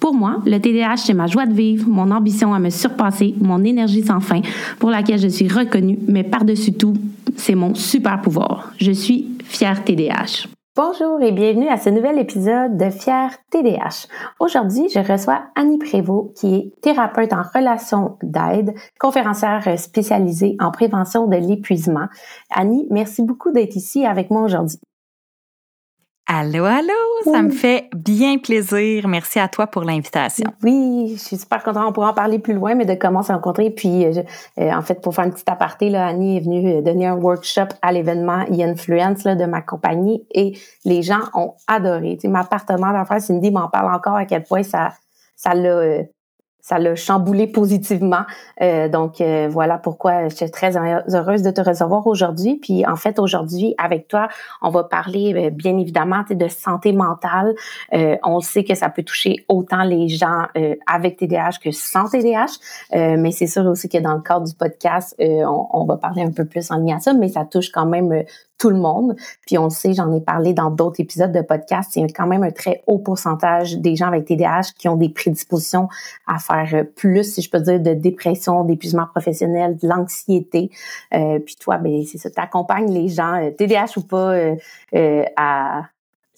[0.00, 3.62] Pour moi, le TDAH, c'est ma joie de vivre, mon ambition à me surpasser, mon
[3.62, 4.40] énergie sans fin,
[4.78, 6.94] pour laquelle je suis reconnue, mais par-dessus tout,
[7.36, 8.72] c'est mon super pouvoir.
[8.78, 10.48] Je suis fière TDAH.
[10.74, 14.06] Bonjour et bienvenue à ce nouvel épisode de Fier TDH.
[14.38, 21.26] Aujourd'hui, je reçois Annie Prévost, qui est thérapeute en relations d'aide, conférencière spécialisée en prévention
[21.26, 22.06] de l'épuisement.
[22.50, 24.78] Annie, merci beaucoup d'être ici avec moi aujourd'hui.
[26.32, 26.92] Allô, allô,
[27.24, 29.08] ça me fait bien plaisir.
[29.08, 30.48] Merci à toi pour l'invitation.
[30.62, 31.84] Oui, je suis super contente.
[31.88, 33.68] On pourra en parler plus loin, mais de comment se rencontrer.
[33.70, 34.22] Puis, euh,
[34.60, 37.16] euh, en fait, pour faire une petite aparté, là, Annie est venue euh, donner un
[37.16, 42.14] workshop à l'événement e-influence de ma compagnie et les gens ont adoré.
[42.14, 44.92] Tu sais, ma partenaire d'affaires, Cindy, m'en parle encore à quel point ça
[45.34, 46.04] ça l'a
[46.62, 48.22] ça l'a chamboulé positivement.
[48.60, 52.56] Euh, donc euh, voilà pourquoi je suis très heureuse de te recevoir aujourd'hui.
[52.56, 54.28] Puis en fait aujourd'hui avec toi,
[54.62, 57.54] on va parler euh, bien évidemment de santé mentale.
[58.24, 60.46] on sait que ça peut toucher autant les gens
[60.86, 62.58] avec TDAH que sans TDAH,
[62.92, 66.30] mais c'est sûr aussi que dans le cadre du podcast, on, on, va parler un
[66.30, 68.24] peu plus en lien à ça, mais ça touche quand même
[68.60, 69.16] tout le monde.
[69.46, 72.44] Puis on le sait, j'en ai parlé dans d'autres épisodes de podcast, a quand même
[72.44, 75.88] un très haut pourcentage des gens avec TDAH qui ont des prédispositions
[76.26, 80.70] à faire plus, si je peux dire, de dépression, d'épuisement professionnel, de l'anxiété.
[81.14, 84.34] Euh, puis toi, ben c'est ça, tu accompagnes les gens, TDAH euh, ou pas,
[84.94, 85.84] euh, à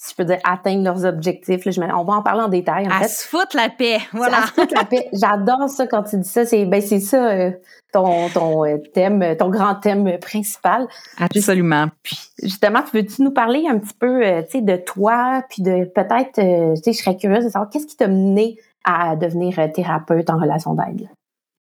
[0.03, 1.65] si je peux dire, atteindre leurs objectifs.
[1.65, 2.89] Là, on va en parler en détail.
[2.89, 4.39] En à se foutre la paix, voilà.
[4.39, 5.09] À se foutre la paix.
[5.13, 6.45] J'adore ça quand tu dis ça.
[6.45, 7.53] C'est ben c'est ça
[7.93, 8.65] ton ton
[8.95, 10.89] thème, ton grand thème principal.
[11.19, 11.87] Absolument.
[12.03, 15.85] Puis justement, tu veux-tu nous parler un petit peu, tu sais, de toi, puis de
[15.85, 20.29] peut-être, tu sais, je serais curieuse de savoir qu'est-ce qui t'a mené à devenir thérapeute
[20.31, 21.09] en relation d'aide.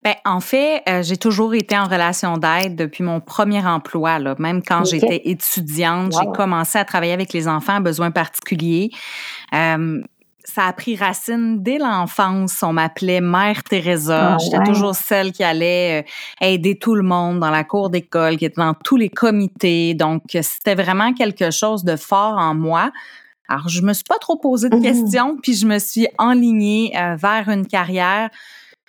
[0.03, 4.17] Ben, en fait, euh, j'ai toujours été en relation d'aide depuis mon premier emploi.
[4.17, 4.35] Là.
[4.39, 8.89] Même quand j'étais étudiante, j'ai commencé à travailler avec les enfants à besoins particuliers.
[9.53, 10.01] Euh,
[10.43, 12.63] ça a pris racine dès l'enfance.
[12.63, 14.33] On m'appelait Mère Teresa.
[14.33, 18.37] Ah, j'étais toujours celle qui allait euh, aider tout le monde dans la cour d'école,
[18.37, 19.93] qui était dans tous les comités.
[19.93, 22.91] Donc, c'était vraiment quelque chose de fort en moi.
[23.47, 26.91] Alors, je me suis pas trop posé de mmh questions, puis je me suis enlignée
[27.17, 28.29] vers une carrière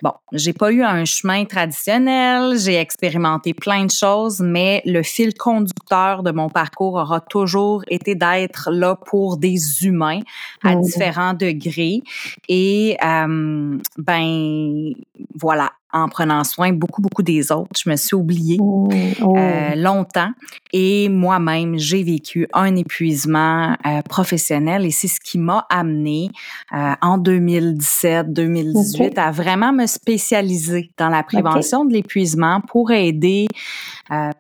[0.02, 5.32] Bon, j'ai pas eu un chemin traditionnel, j'ai expérimenté plein de choses, mais le fil
[5.34, 10.20] conducteur de mon parcours aura toujours été d'être là pour des humains
[10.64, 10.80] à mmh.
[10.80, 12.02] différents degrés.
[12.48, 14.92] Et euh, ben
[15.34, 17.80] voilà, en prenant soin beaucoup, beaucoup des autres.
[17.82, 18.88] Je me suis oubliée oh,
[19.20, 19.36] oh.
[19.36, 20.30] Euh, longtemps
[20.72, 26.30] et moi-même, j'ai vécu un épuisement euh, professionnel et c'est ce qui m'a amené
[26.72, 33.46] euh, en 2017-2018 à vraiment me spécialiser dans la prévention de l'épuisement pour aider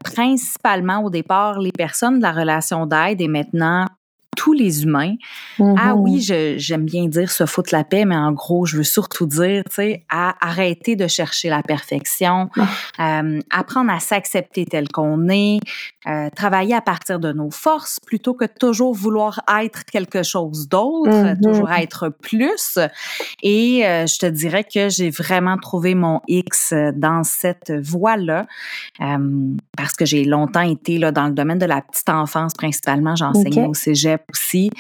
[0.04, 3.86] principalement au départ les personnes de la relation d'aide et maintenant
[4.36, 5.14] tous les humains.
[5.60, 6.58] Ah oui, mm-hmm.
[6.58, 9.74] j'aime bien dire se foutre la paix, mais en gros, je veux surtout dire, tu
[9.74, 13.20] sais, à arrêter de chercher la perfection, ah.
[13.20, 15.58] euh, apprendre à s'accepter tel qu'on est,
[16.06, 21.10] euh, travailler à partir de nos forces plutôt que toujours vouloir être quelque chose d'autre,
[21.10, 21.42] mm-hmm.
[21.42, 22.78] toujours être plus.
[23.42, 28.46] Et euh, je te dirais que j'ai vraiment trouvé mon X dans cette voie-là
[29.76, 33.14] parce que j'ai longtemps été là dans le domaine de la petite enfance principalement.
[33.14, 34.70] J'enseignais au cégep aussi.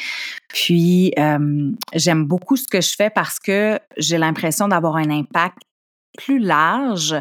[0.48, 5.58] Puis, euh, j'aime beaucoup ce que je fais parce que j'ai l'impression d'avoir un impact
[6.18, 7.16] plus large.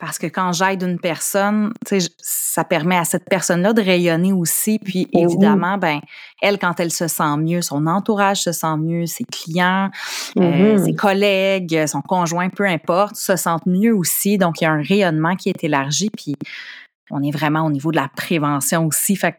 [0.00, 1.72] Parce que quand j'aide une personne,
[2.18, 4.80] ça permet à cette personne-là de rayonner aussi.
[4.80, 6.00] Puis eh évidemment, ben,
[6.40, 9.90] elle, quand elle se sent mieux, son entourage se sent mieux, ses clients,
[10.38, 10.84] euh, mm-hmm.
[10.86, 14.38] ses collègues, son conjoint, peu importe, se sentent mieux aussi.
[14.38, 16.10] Donc, il y a un rayonnement qui est élargi.
[16.10, 16.34] Puis
[17.12, 19.14] on est vraiment au niveau de la prévention aussi.
[19.16, 19.38] Fait que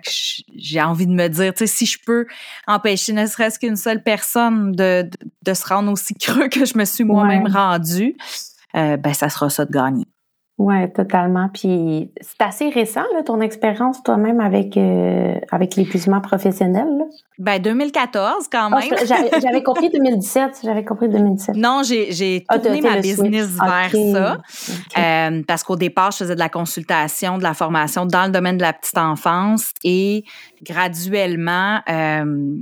[0.56, 2.26] j'ai envie de me dire, tu sais, si je peux
[2.68, 5.10] empêcher ne serait-ce qu'une seule personne de,
[5.42, 8.16] de, se rendre aussi creux que je me suis moi-même rendue,
[8.76, 10.06] euh, ben ça sera ça de gagner.
[10.60, 11.50] Ouais, totalement.
[11.52, 16.86] Puis c'est assez récent là, ton expérience toi-même avec euh, avec l'épuisement professionnel.
[16.96, 17.06] Là?
[17.40, 19.40] Ben 2014 quand ah, même.
[19.42, 20.60] j'avais compris 2017.
[20.64, 21.56] J'avais compris 2017.
[21.56, 24.38] Non, j'ai j'ai ah, tourné ma business vers ça
[25.00, 28.58] euh, parce qu'au départ je faisais de la consultation, de la formation dans le domaine
[28.58, 30.24] de la petite enfance et
[30.62, 31.80] graduellement.
[31.90, 32.60] Euh,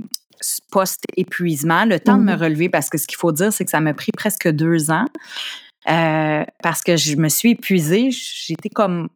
[0.72, 2.40] post-épuisement, le temps de me mm-hmm.
[2.40, 5.04] relever, parce que ce qu'il faut dire, c'est que ça m'a pris presque deux ans.
[5.88, 8.10] Euh, parce que je me suis épuisée.
[8.10, 9.08] J'étais comme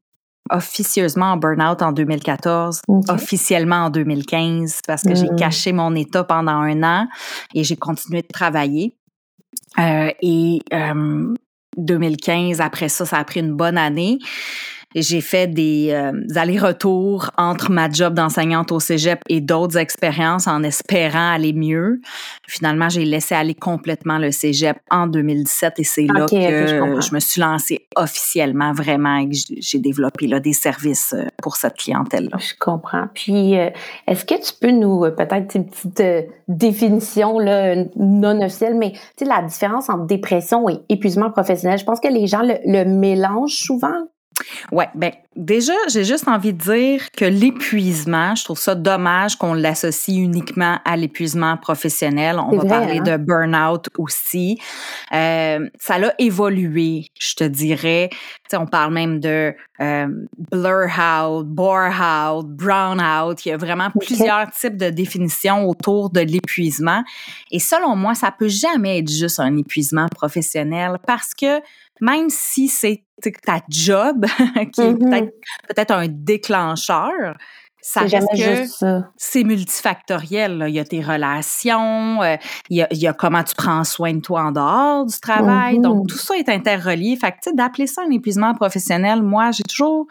[0.50, 5.36] officieusement en burn-out en 2014, officiellement en 2015 parce que j'ai mm.
[5.36, 7.08] caché mon état pendant un an
[7.54, 8.96] et j'ai continué de travailler.
[9.78, 10.60] Euh, et
[11.76, 14.18] 2015, après ça, ça a pris une bonne année.
[14.98, 20.62] J'ai fait des, euh, allers-retours entre ma job d'enseignante au cégep et d'autres expériences en
[20.62, 22.00] espérant aller mieux.
[22.48, 27.20] Finalement, j'ai laissé aller complètement le cégep en 2017 et c'est là que je, me
[27.20, 32.38] suis lancée officiellement vraiment et que j'ai développé là, des services euh, pour cette clientèle-là.
[32.38, 33.08] Je comprends.
[33.12, 33.68] Puis, euh,
[34.06, 36.02] est-ce que tu peux nous, peut-être une petite
[36.48, 41.84] définition là, non officielle, mais tu sais, la différence entre dépression et épuisement professionnel, je
[41.84, 44.06] pense que les gens le, le mélangent souvent.
[44.72, 49.54] Ouais, ben déjà, j'ai juste envie de dire que l'épuisement, je trouve ça dommage qu'on
[49.54, 52.38] l'associe uniquement à l'épuisement professionnel.
[52.38, 53.02] On va parler hein?
[53.02, 54.58] de burn-out aussi.
[55.12, 58.10] Euh, ça a évolué, je te dirais.
[58.48, 60.06] sais, on parle même de euh,
[60.50, 63.44] blur-out, bore-out, brown-out.
[63.46, 67.04] Il y a vraiment plusieurs types de définitions autour de l'épuisement.
[67.50, 71.60] Et selon moi, ça peut jamais être juste un épuisement professionnel parce que
[72.00, 73.04] même si c'est
[73.44, 74.26] ta job
[74.72, 74.98] qui est mm-hmm.
[74.98, 75.32] peut-être
[75.68, 77.36] peut-être un déclencheur,
[77.80, 78.02] ça
[79.16, 80.64] c'est multifactoriel.
[80.68, 82.36] Il y a tes relations, euh,
[82.68, 85.18] il, y a, il, y a, comment tu prends soin de toi en dehors du
[85.20, 85.78] travail.
[85.78, 86.08] Donc, mm-hmm.
[86.08, 87.16] tout ça est interrelié.
[87.16, 90.06] Fait que, d'appeler ça un épuisement professionnel, moi, j'ai toujours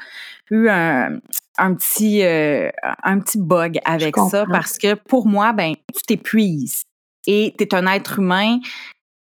[0.52, 1.20] eu un,
[1.58, 2.70] un petit euh,
[3.04, 6.84] un petit bug avec ça parce que pour moi, ben, tu t'épuises
[7.28, 8.60] et tu es un être humain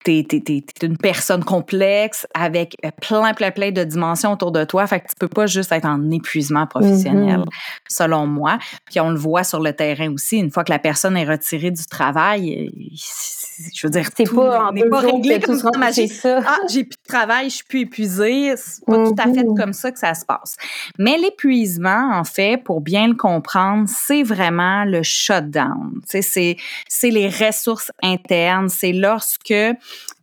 [0.05, 4.87] t'es es, une personne complexe avec euh, plein, plein, plein de dimensions autour de toi.
[4.87, 7.89] Fait que tu peux pas juste être en épuisement professionnel, mm-hmm.
[7.89, 8.59] selon moi.
[8.85, 10.37] Puis on le voit sur le terrain aussi.
[10.37, 12.71] Une fois que la personne est retirée du travail,
[13.75, 15.71] je veux dire, c'est pas n'est pas réglé comme ça.
[15.75, 15.91] Ah,
[16.69, 18.55] j'ai plus de travail, je suis plus épuisée.
[18.57, 19.57] C'est pas tout à fait mm-hmm.
[19.57, 20.57] comme ça que ça se passe.
[20.99, 26.01] Mais l'épuisement, en fait, pour bien le comprendre, c'est vraiment le shutdown.
[26.05, 26.57] C'est
[27.11, 28.69] les ressources internes.
[28.69, 29.55] C'est lorsque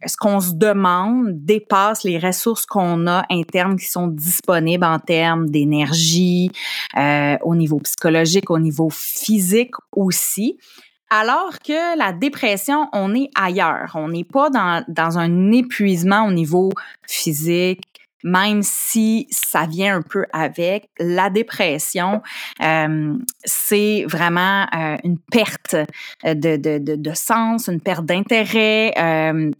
[0.06, 5.50] ce qu'on se demande dépasse les ressources qu'on a internes qui sont disponibles en termes
[5.50, 6.52] d'énergie,
[6.98, 10.58] euh, au niveau psychologique, au niveau physique aussi.
[11.10, 13.92] Alors que la dépression, on est ailleurs.
[13.96, 16.72] On n'est pas dans, dans un épuisement au niveau
[17.06, 17.82] physique,
[18.24, 22.22] même si ça vient un peu avec la dépression,
[22.62, 25.76] euh, c'est vraiment euh, une perte
[26.24, 28.94] de, de, de, de, sens, une perte d'intérêt.
[28.98, 29.52] Euh,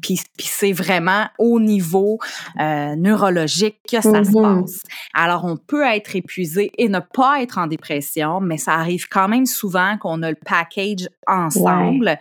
[0.00, 2.18] puis c'est vraiment au niveau
[2.60, 4.62] euh, neurologique que ça se mm-hmm.
[4.62, 4.82] passe.
[5.14, 9.28] Alors on peut être épuisé et ne pas être en dépression, mais ça arrive quand
[9.28, 12.18] même souvent qu'on a le package ensemble.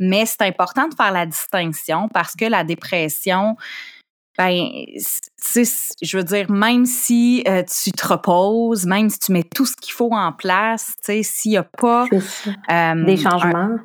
[0.00, 3.56] Mais c'est important de faire la distinction parce que la dépression,
[4.38, 4.70] ben,
[6.00, 9.74] je veux dire, même si euh, tu te reposes, même si tu mets tout ce
[9.74, 12.06] qu'il faut en place, tu sais, s'il n'y a pas
[12.70, 13.78] euh, des changements.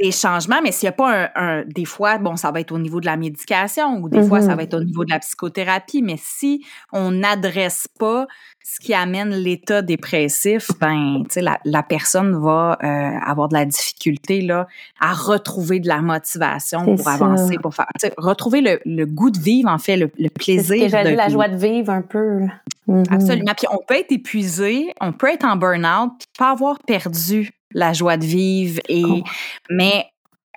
[0.00, 2.78] Des changements, mais s'il n'y a pas un, des fois, bon, ça va être au
[2.78, 4.56] niveau de la médication ou des fois, ça mm-hmm.
[4.56, 8.26] va être au niveau de la psychothérapie, mais si on n'adresse pas
[8.64, 13.54] ce qui amène l'état dépressif, ben, tu sais, la, la, personne va euh, avoir de
[13.54, 14.66] la difficulté là
[14.98, 17.86] à retrouver de la motivation pour avancer, pour faire,
[18.18, 20.90] retrouver le, le, goût de vivre, en fait, le, le plaisir.
[20.90, 22.40] C'est la joie de vivre un peu.
[22.88, 23.14] Mm-hmm.
[23.14, 23.52] Absolument.
[23.56, 27.92] Puis on peut être épuisé, on peut être en burn-out, puis pas avoir perdu la
[27.92, 29.22] joie de vivre et oh.
[29.70, 30.06] mais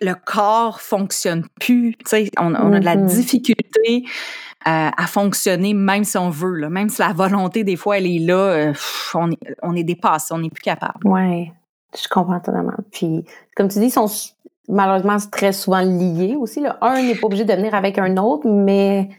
[0.02, 1.96] le corps fonctionne plus.
[2.00, 3.06] Tu sais, on, on a de la mm-hmm.
[3.08, 4.04] difficulté
[4.68, 8.08] euh, à fonctionner, même si on veut, là, même si la volonté, des fois, elle
[8.08, 8.74] est là, euh,
[9.14, 11.00] on, est, on est dépassé, on n'est plus capable.
[11.06, 11.52] Oui,
[12.00, 12.74] je comprends totalement.
[12.92, 13.26] Puis,
[13.56, 14.10] comme tu dis, ils sont
[14.68, 16.62] malheureusement très souvent liés aussi.
[16.62, 16.78] Là.
[16.82, 19.10] Un n'est pas obligé de venir avec un autre, mais...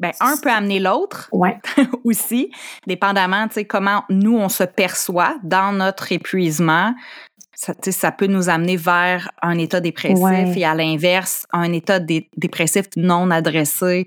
[0.00, 1.58] Ben, un peut amener l'autre ouais.
[2.04, 2.50] aussi,
[2.86, 6.94] dépendamment, tu sais, comment nous, on se perçoit dans notre épuisement.
[7.54, 12.86] Ça, ça peut nous amener vers un état dépressif et à l'inverse, un état dépressif
[12.96, 14.06] non adressé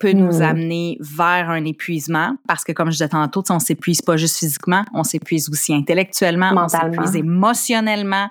[0.00, 4.16] peut nous amener vers un épuisement parce que, comme je disais tantôt, on s'épuise pas
[4.16, 8.28] juste physiquement, on s'épuise aussi intellectuellement, on s'épuise émotionnellement.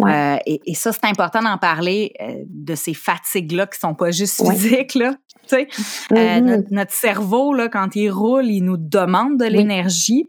[0.00, 4.10] Euh, et, et, ça, c'est important d'en parler euh, de ces fatigues-là qui sont pas
[4.10, 4.96] juste physiques.
[4.96, 5.14] Là.
[5.46, 5.68] Sais,
[6.12, 6.66] euh, mm-hmm.
[6.72, 10.28] notre, cerveau, là, quand il roule, il nous demande de l'énergie.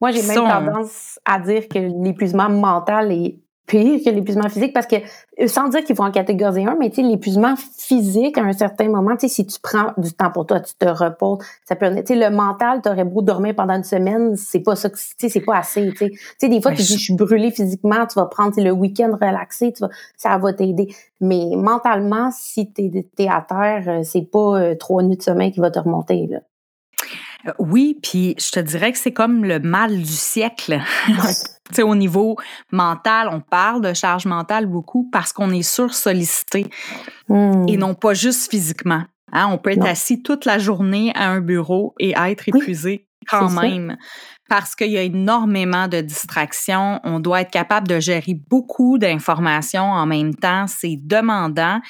[0.00, 3.38] Moi, j'ai même tendance à dire que l'épuisement mental est
[3.70, 6.90] pire que l'épuisement physique parce que euh, sans dire qu'il faut en catégoriser un, mais
[6.90, 10.30] tu sais, l'épuisement physique à un certain moment, tu sais, si tu prends du temps
[10.30, 13.74] pour toi, tu te reposes, ça peut, tu sais, le mental, t'aurais beau dormir pendant
[13.74, 16.10] une semaine, c'est pas ça, tu sais, c'est pas assez, tu sais.
[16.10, 19.16] Tu sais, des fois, tu dis, je suis brûlé physiquement, tu vas prendre le week-end
[19.20, 20.92] relaxé, tu vas, ça va t'aider.
[21.20, 25.52] Mais mentalement, si t'es, es à terre, euh, c'est pas euh, trois nuits de sommeil
[25.52, 26.40] qui va te remonter, là.
[27.58, 30.80] Oui, puis je te dirais que c'est comme le mal du siècle.
[31.74, 32.36] sais, au niveau
[32.72, 36.66] mental, on parle de charge mentale beaucoup parce qu'on est sursollicité
[37.28, 37.66] mmh.
[37.68, 39.02] et non pas juste physiquement.
[39.32, 43.50] Hein, on peut être assis toute la journée à un bureau et être épuisé quand
[43.50, 43.96] même.
[44.48, 46.98] Parce qu'il y a énormément de distractions.
[47.04, 50.66] On doit être capable de gérer beaucoup d'informations en même temps.
[50.66, 51.80] C'est demandant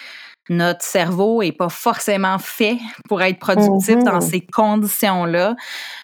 [0.48, 2.78] notre cerveau est pas forcément fait
[3.08, 4.30] pour être productif dans mm-hmm.
[4.30, 5.54] ces conditions-là.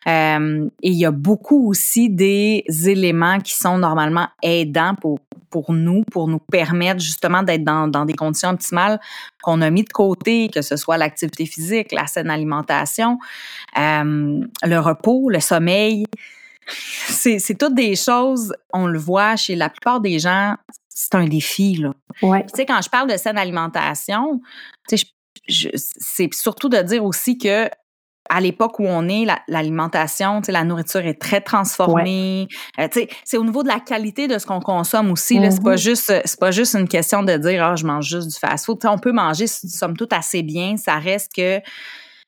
[0.07, 5.19] Euh, et il y a beaucoup aussi des éléments qui sont normalement aidants pour
[5.51, 9.01] pour nous, pour nous permettre justement d'être dans, dans des conditions optimales
[9.43, 13.19] qu'on a mis de côté, que ce soit l'activité physique, la saine alimentation,
[13.79, 16.05] euh, le repos, le sommeil.
[16.69, 20.57] C'est, c'est toutes des choses, on le voit chez la plupart des gens,
[20.97, 21.77] c'est un défi.
[21.77, 21.93] Là.
[22.23, 22.43] Ouais.
[22.47, 24.41] Tu sais, quand je parle de saine alimentation,
[24.89, 27.69] tu sais, c'est surtout de dire aussi que
[28.29, 32.49] à l'époque où on est, l'alimentation, la, la nourriture est très transformée.
[32.81, 32.89] Euh,
[33.25, 35.39] c'est au niveau de la qualité de ce qu'on consomme aussi.
[35.51, 35.79] C'est pas mm-hmm.
[35.79, 38.79] juste, c'est pas juste une question de dire ah je mange juste du fast-food.
[38.87, 40.77] On peut manger somme toute assez bien.
[40.77, 41.61] Ça reste que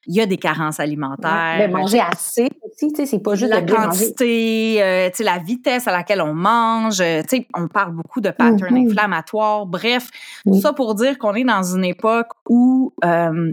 [0.07, 1.57] il y a des carences alimentaires.
[1.59, 5.39] mais manger assez aussi, tu sais, c'est pas juste la quantité, euh, tu sais, la
[5.39, 7.01] vitesse à laquelle on mange.
[7.01, 8.91] Euh, tu sais, on parle beaucoup de patterns mm-hmm.
[8.91, 9.67] inflammatoires.
[9.67, 10.09] Bref,
[10.45, 13.53] tout ça pour dire qu'on est dans une époque où euh,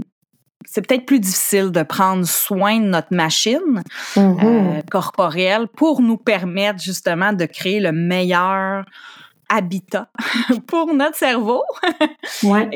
[0.65, 3.83] c'est peut-être plus difficile de prendre soin de notre machine
[4.15, 4.89] mm-hmm.
[4.89, 8.85] corporelle pour nous permettre justement de créer le meilleur
[9.49, 10.09] habitat
[10.67, 11.63] pour notre cerveau.
[12.43, 12.69] ouais.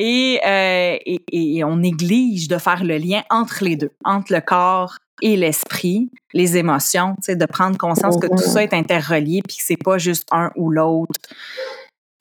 [0.46, 4.98] Euh, et, et, on néglige de faire le lien entre les deux, entre le corps
[5.22, 8.54] et l'esprit, les émotions, de prendre conscience que tout mm-hmm.
[8.54, 11.20] ça est interrelié puis que c'est pas juste un ou l'autre.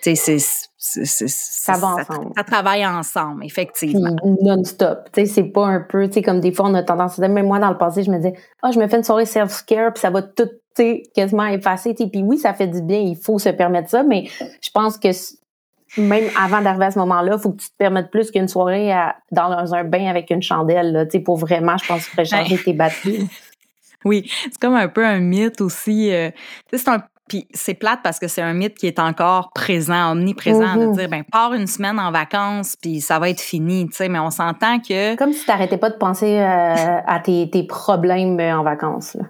[0.00, 0.14] C'est,
[0.78, 2.32] ça va ensemble.
[2.36, 4.14] Ça, travaille ensemble, effectivement.
[4.42, 5.08] Non-stop.
[5.12, 7.70] C'est pas un peu, comme des fois, on a tendance à dire, même moi, dans
[7.70, 10.22] le passé, je me disais, ah, je me fais une soirée self-care, puis ça va
[10.22, 10.48] tout
[11.14, 11.94] quasiment effacé.
[11.94, 14.24] Puis oui, ça fait du bien, il faut se permettre ça, mais
[14.60, 15.08] je pense que
[15.96, 18.92] même avant d'arriver à ce moment-là, il faut que tu te permettes plus qu'une soirée
[19.32, 23.28] dans un bain avec une chandelle, là, pour vraiment, je pense, changer tes batteries.
[24.04, 26.12] Oui, c'est comme un peu un mythe aussi.
[26.12, 26.30] Euh,
[26.72, 30.76] c'est un puis c'est plate parce que c'est un mythe qui est encore présent, omniprésent,
[30.76, 30.96] de mm-hmm.
[30.96, 34.08] dire ben pars une semaine en vacances puis ça va être fini, tu sais.
[34.08, 37.64] Mais on s'entend que comme si tu n'arrêtais pas de penser euh, à tes, tes
[37.64, 39.14] problèmes en vacances.
[39.14, 39.24] Là.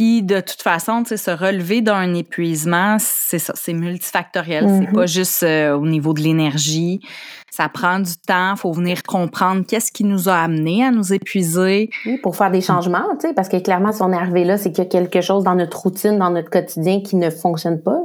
[0.00, 4.64] Puis de toute façon, tu sais, se relever d'un épuisement, c'est ça, c'est multifactoriel.
[4.66, 4.94] C'est mm-hmm.
[4.94, 7.02] pas juste euh, au niveau de l'énergie.
[7.50, 8.56] Ça prend du temps.
[8.56, 11.90] Faut venir comprendre qu'est-ce qui nous a amené à nous épuiser.
[12.06, 14.56] Oui, pour faire des changements, tu sais, parce que clairement, si on est arrivé là,
[14.56, 17.82] c'est qu'il y a quelque chose dans notre routine, dans notre quotidien qui ne fonctionne
[17.82, 18.00] pas.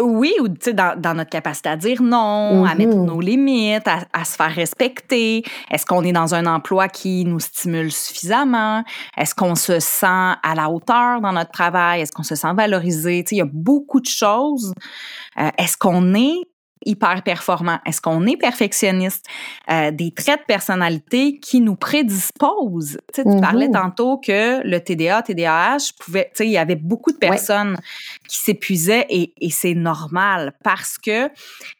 [0.00, 3.04] Oui, ou tu sais, dans, dans, notre capacité à dire non, à mettre mm-hmm.
[3.04, 5.42] nos limites, à, à se faire respecter.
[5.72, 8.84] Est-ce qu'on est dans un emploi qui nous stimule suffisamment?
[9.16, 12.00] Est-ce qu'on se sent à la hauteur dans notre travail?
[12.02, 13.24] Est-ce qu'on se sent valorisé?
[13.24, 14.72] Tu sais, il y a beaucoup de choses.
[15.38, 16.42] Euh, est-ce qu'on est
[16.84, 17.78] hyper performant?
[17.86, 19.26] Est-ce qu'on est perfectionniste?
[19.70, 22.98] Euh, des traits de personnalité qui nous prédisposent.
[23.12, 23.72] Tu, sais, tu parlais mm-hmm.
[23.72, 27.78] tantôt que le TDA, TDAH pouvait, tu sais, il y avait beaucoup de personnes
[28.28, 31.30] qui s'épuisaient et, et c'est normal parce que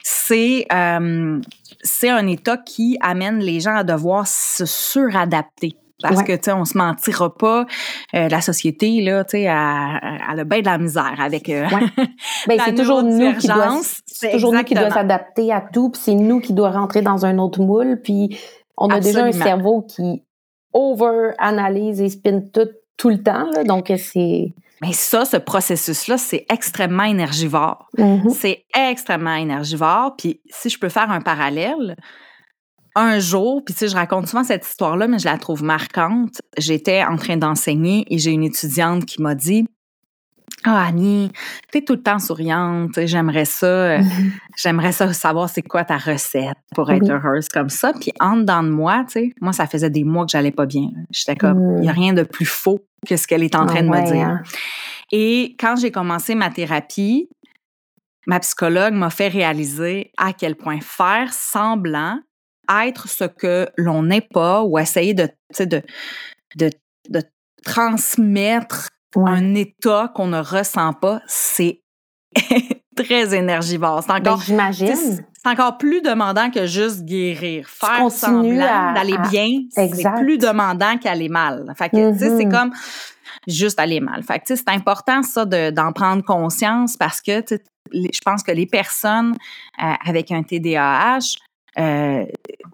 [0.02, 1.40] c'est euh,
[1.82, 6.52] c'est un état qui amène les gens à devoir se suradapter parce que tu sais
[6.52, 7.66] on se mentira pas
[8.14, 11.66] euh, la société là tu sais elle, a bien de la misère avec euh,
[12.46, 16.00] ben, c'est toujours nous qui doit c'est toujours nous qui doit s'adapter à tout puis
[16.04, 18.38] c'est nous qui doit rentrer dans un autre moule puis
[18.76, 20.22] on a déjà un cerveau qui
[20.72, 26.18] over analyse et spin tout tout le temps là, donc c'est mais ça, ce processus-là,
[26.18, 27.88] c'est extrêmement énergivore.
[27.98, 28.30] Mm-hmm.
[28.30, 30.14] C'est extrêmement énergivore.
[30.16, 31.96] Puis si je peux faire un parallèle,
[32.98, 36.40] un jour, puis tu sais, je raconte souvent cette histoire-là, mais je la trouve marquante.
[36.56, 39.66] J'étais en train d'enseigner et j'ai une étudiante qui m'a dit
[40.64, 41.30] ah, Annie,
[41.70, 43.98] t'es tout le temps souriante, j'aimerais ça,
[44.56, 47.92] j'aimerais ça savoir c'est quoi ta recette pour être heureuse comme ça.
[47.92, 50.66] Puis en dedans de moi, tu sais, moi, ça faisait des mois que j'allais pas
[50.66, 50.88] bien.
[51.10, 51.96] J'étais comme, il n'y a mm.
[51.96, 54.26] rien de plus faux que ce qu'elle est en train de me dire.
[54.26, 54.42] Hein.
[55.12, 57.28] Et quand j'ai commencé ma thérapie,
[58.26, 62.18] ma psychologue m'a fait réaliser à quel point faire semblant
[62.68, 65.82] être ce que l'on n'est pas ou essayer de, de,
[66.56, 66.70] de,
[67.08, 67.22] de
[67.64, 71.82] transmettre un état qu'on ne ressent pas, c'est
[72.96, 74.02] très énergivore.
[74.02, 74.94] C'est encore, ben, j'imagine.
[74.94, 77.68] C'est encore plus demandant que juste guérir.
[77.68, 81.72] Faire semblant d'aller bien, c'est plus demandant qu'aller mal.
[81.76, 82.50] Fait que, c'est mm-hmm.
[82.50, 82.72] comme
[83.46, 84.22] juste aller mal.
[84.22, 87.42] Fait que, c'est important, ça, d'en prendre conscience parce que,
[87.92, 89.34] je pense que les personnes
[89.82, 91.38] euh, avec un TDAH
[91.78, 92.24] euh,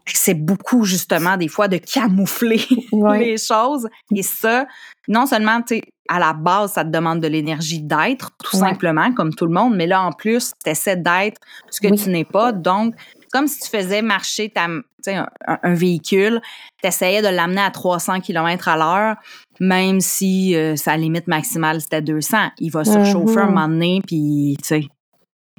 [0.06, 2.64] c'est beaucoup justement des fois de camoufler
[3.18, 3.88] les choses.
[4.14, 4.66] Et ça,
[5.08, 9.34] non seulement, tu à la base, ça te demande de l'énergie d'être, tout simplement, comme
[9.34, 12.52] tout le monde, mais là, en plus, tu essaies d'être ce que tu n'es pas.
[12.52, 12.94] Donc,
[13.32, 16.42] comme si tu faisais marcher ta, un, un véhicule,
[16.82, 19.16] tu essayais de l'amener à 300 km à l'heure,
[19.60, 22.50] même si euh, sa limite maximale, c'était 200.
[22.58, 23.48] Il va se chauffer un mm-hmm.
[23.48, 24.86] moment donné, puis tu sais,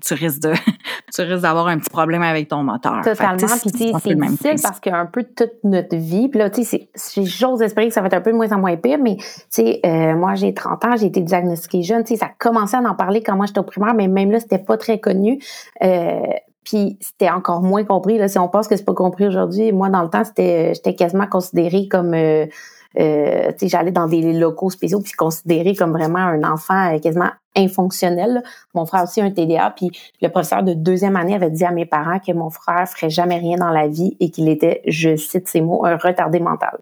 [0.05, 0.53] tu risques de
[1.13, 3.01] tu risques d'avoir un petit problème avec ton moteur.
[3.03, 3.38] Totalement.
[3.38, 6.89] Puis c'est difficile parce qu'un peu toute notre vie, puis là, tu sais,
[7.24, 9.25] j'ose espérer que ça va être un peu de moins en moins pire, mais tu
[9.50, 12.81] sais, euh, moi j'ai 30 ans, j'ai été diagnostiquée jeune, tu sais, ça commençait à
[12.81, 15.39] en parler quand moi j'étais au primaire, mais même là, c'était pas très connu.
[15.83, 16.21] Euh,
[16.63, 18.17] puis c'était encore moins compris.
[18.17, 20.95] Là, si on pense que c'est pas compris aujourd'hui, moi dans le temps, c'était j'étais
[20.95, 22.47] quasiment considérée comme euh,
[22.99, 28.43] euh, j'allais dans des locaux spéciaux puis considéré comme vraiment un enfant euh, quasiment infonctionnel.
[28.73, 31.71] Mon frère aussi a un TDA, puis le professeur de deuxième année avait dit à
[31.71, 35.15] mes parents que mon frère ferait jamais rien dans la vie et qu'il était, je
[35.15, 36.77] cite ces mots, un retardé mental.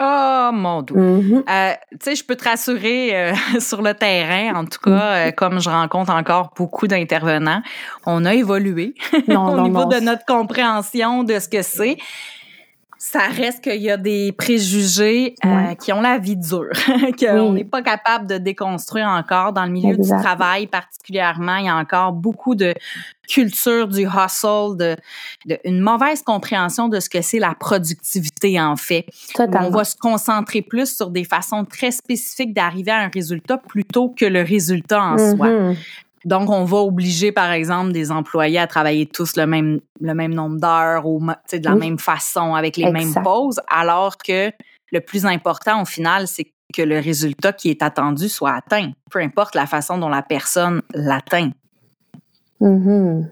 [0.00, 0.96] Oh mon dieu.
[0.96, 1.42] Mm-hmm.
[1.48, 5.34] Euh, tu sais, je peux te rassurer euh, sur le terrain, en tout cas, mm-hmm.
[5.34, 7.62] comme je rencontre encore beaucoup d'intervenants,
[8.04, 8.94] on a évolué
[9.28, 11.96] au niveau de notre compréhension de ce que c'est
[13.04, 16.70] ça reste qu'il y a des préjugés euh, qui ont la vie dure,
[17.20, 21.56] qu'on n'est pas capable de déconstruire encore dans le milieu du travail particulièrement.
[21.56, 22.72] Il y a encore beaucoup de
[23.28, 24.96] culture du hustle, de,
[25.64, 29.04] une mauvaise compréhension de ce que c'est la productivité en fait.
[29.38, 34.08] On va se concentrer plus sur des façons très spécifiques d'arriver à un résultat plutôt
[34.08, 35.74] que le résultat en soi.
[36.24, 40.32] Donc, on va obliger, par exemple, des employés à travailler tous le même, le même
[40.32, 44.50] nombre d'heures ou de la même façon, avec les mêmes pauses, alors que
[44.92, 49.20] le plus important, au final, c'est que le résultat qui est attendu soit atteint, peu
[49.20, 51.50] importe la façon dont la personne l'atteint.
[52.60, 53.28] Mm-hmm.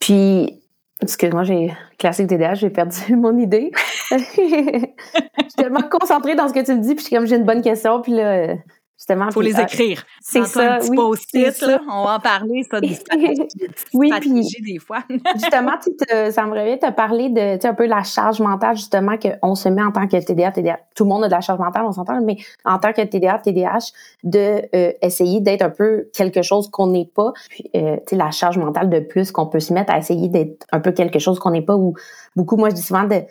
[0.00, 0.60] Puis,
[1.02, 3.70] excuse-moi, j'ai classique TDAH, j'ai perdu mon idée.
[4.10, 7.62] je suis tellement concentrée dans ce que tu me dis, puis comme j'ai une bonne
[7.62, 8.54] question, puis là,
[8.98, 9.26] Justement.
[9.26, 10.04] Il faut les écrire.
[10.20, 10.74] C'est ça.
[10.74, 11.80] Un petit oui, post-it, là.
[11.90, 13.42] On va en parler, ça, des stratégies,
[13.94, 15.02] oui, puis, des fois.
[15.34, 18.04] justement, tu te, ça me revient de te parler de, tu sais, un peu la
[18.04, 20.78] charge mentale, justement, qu'on se met en tant que TDA, TDA.
[20.94, 23.38] Tout le monde a de la charge mentale, on s'entend, mais en tant que TDA,
[23.38, 27.32] TDAH, de euh, essayer d'être un peu quelque chose qu'on n'est pas.
[27.48, 30.28] Puis, euh, tu sais, la charge mentale de plus qu'on peut se mettre à essayer
[30.28, 31.94] d'être un peu quelque chose qu'on n'est pas ou
[32.36, 33.22] beaucoup, moi, je dis souvent, de,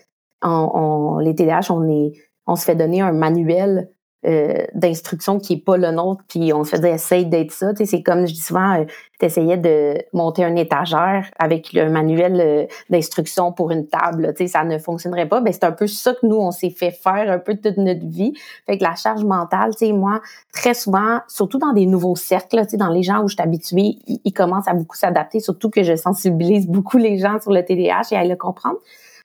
[0.41, 2.11] on, les TDAH, on est,
[2.47, 3.89] on se fait donner un manuel
[4.23, 7.71] euh, d'instruction qui est pas le nôtre, puis on se faisait essayer d'être ça.
[7.75, 8.85] C'est comme je dis souvent, euh,
[9.19, 14.31] tu essayais de monter une étagère avec le manuel euh, d'instruction pour une table.
[14.37, 15.41] sais ça ne fonctionnerait pas.
[15.41, 18.05] Ben, c'est un peu ça que nous, on s'est fait faire un peu toute notre
[18.05, 18.33] vie.
[18.67, 20.21] Fait que la charge mentale, tu sais, moi,
[20.53, 24.33] très souvent, surtout dans des nouveaux cercles, dans les gens où je suis habituée, ils,
[24.33, 28.17] commencent à beaucoup s'adapter, surtout que je sensibilise beaucoup les gens sur le TDAH et
[28.17, 28.77] à le comprendre.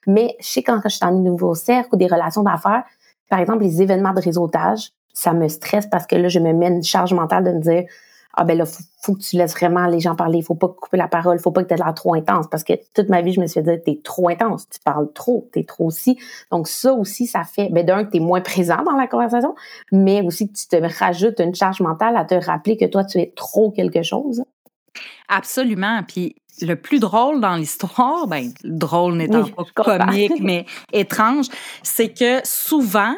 [0.07, 2.83] Mais je sais quand je suis dans des nouveaux cercles ou des relations d'affaires,
[3.29, 6.67] par exemple, les événements de réseautage, ça me stresse parce que là, je me mets
[6.67, 7.85] une charge mentale de me dire
[8.39, 10.97] ah ben là, faut, faut que tu laisses vraiment les gens parler, faut pas couper
[10.97, 13.33] la parole, faut pas que tu aies l'air trop intense parce que toute ma vie,
[13.33, 16.19] je me suis dit t'es trop intense, tu parles trop, t'es trop aussi.
[16.51, 19.55] Donc ça aussi, ça fait ben d'un que t'es moins présent dans la conversation,
[19.91, 23.17] mais aussi que tu te rajoutes une charge mentale à te rappeler que toi tu
[23.17, 24.43] es trop quelque chose.
[25.29, 26.01] Absolument.
[26.07, 31.47] Puis le plus drôle dans l'histoire, ben drôle n'étant pas comique, mais étrange,
[31.83, 33.15] c'est que souvent,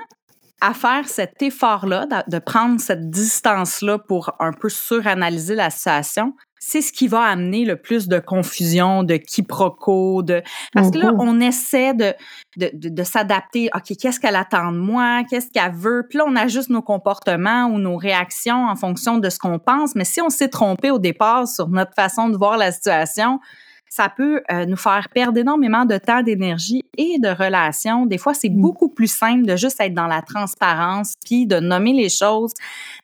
[0.62, 6.82] à faire cet effort-là, de prendre cette distance-là pour un peu suranalyser la situation, c'est
[6.82, 10.44] ce qui va amener le plus de confusion, de quiproquos, de
[10.74, 12.14] parce que là on essaie de
[12.58, 13.70] de, de, s'adapter.
[13.74, 15.24] Ok, qu'est-ce qu'elle attend de moi?
[15.30, 16.06] Qu'est-ce qu'elle veut?
[16.10, 19.96] Puis là on ajuste nos comportements ou nos réactions en fonction de ce qu'on pense.
[19.96, 23.40] Mais si on s'est trompé au départ sur notre façon de voir la situation,
[23.90, 28.06] ça peut euh, nous faire perdre énormément de temps, d'énergie et de relations.
[28.06, 28.62] Des fois, c'est mm.
[28.62, 32.54] beaucoup plus simple de juste être dans la transparence puis de nommer les choses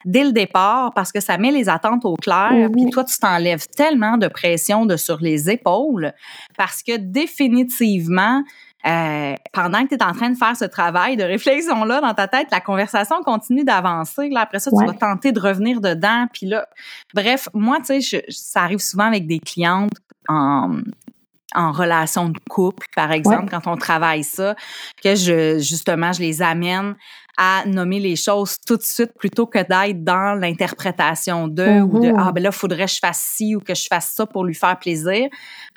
[0.06, 2.52] dès le départ parce que ça met les attentes au clair.
[2.52, 2.72] Mm-hmm.
[2.72, 6.14] Puis toi, tu t'enlèves tellement de pression de sur les épaules
[6.56, 8.44] parce que définitivement,
[8.88, 12.28] euh, pendant que tu es en train de faire ce travail de réflexion-là dans ta
[12.28, 14.30] tête, la conversation continue d'avancer.
[14.30, 16.28] Là, après ça, tu vas tenter de revenir dedans.
[16.32, 16.68] Puis là,
[17.14, 19.94] bref, moi, tu sais, ça arrive souvent avec des clientes
[20.28, 20.82] en,
[21.56, 24.56] en relation de couple, par exemple, quand on travaille ça,
[25.02, 26.96] que je justement je les amène
[27.38, 32.08] à nommer les choses tout de suite plutôt que d'être dans l'interprétation d'eux ou de
[32.08, 32.16] mm-hmm.
[32.18, 34.56] ah ben là faudrait que je fasse ci ou que je fasse ça pour lui
[34.56, 35.28] faire plaisir,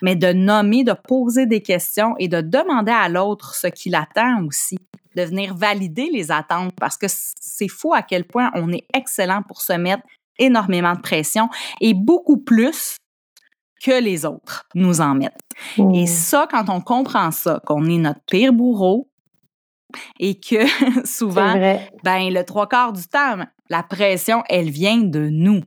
[0.02, 4.44] mais de nommer, de poser des questions et de demander à l'autre ce qu'il attend
[4.46, 4.78] aussi,
[5.16, 9.42] de venir valider les attentes parce que c'est fou à quel point on est excellent
[9.42, 10.02] pour se mettre
[10.38, 11.48] énormément de pression
[11.80, 12.96] et beaucoup plus
[13.82, 15.40] que les autres nous en mettent.
[15.94, 19.08] Et ça, quand on comprend ça, qu'on est notre pire bourreau
[20.18, 20.66] et que
[21.06, 21.54] souvent,
[22.04, 23.38] ben, le trois quarts du temps,
[23.70, 25.62] la pression, elle vient de nous.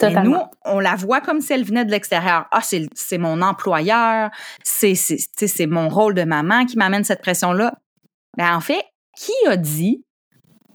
[0.00, 2.46] Nous, on la voit comme si elle venait de l'extérieur.
[2.52, 4.30] Ah, c'est mon employeur,
[4.62, 7.74] c'est mon rôle de maman qui m'amène cette pression-là.
[8.36, 8.82] Mais en fait,
[9.16, 10.04] qui a dit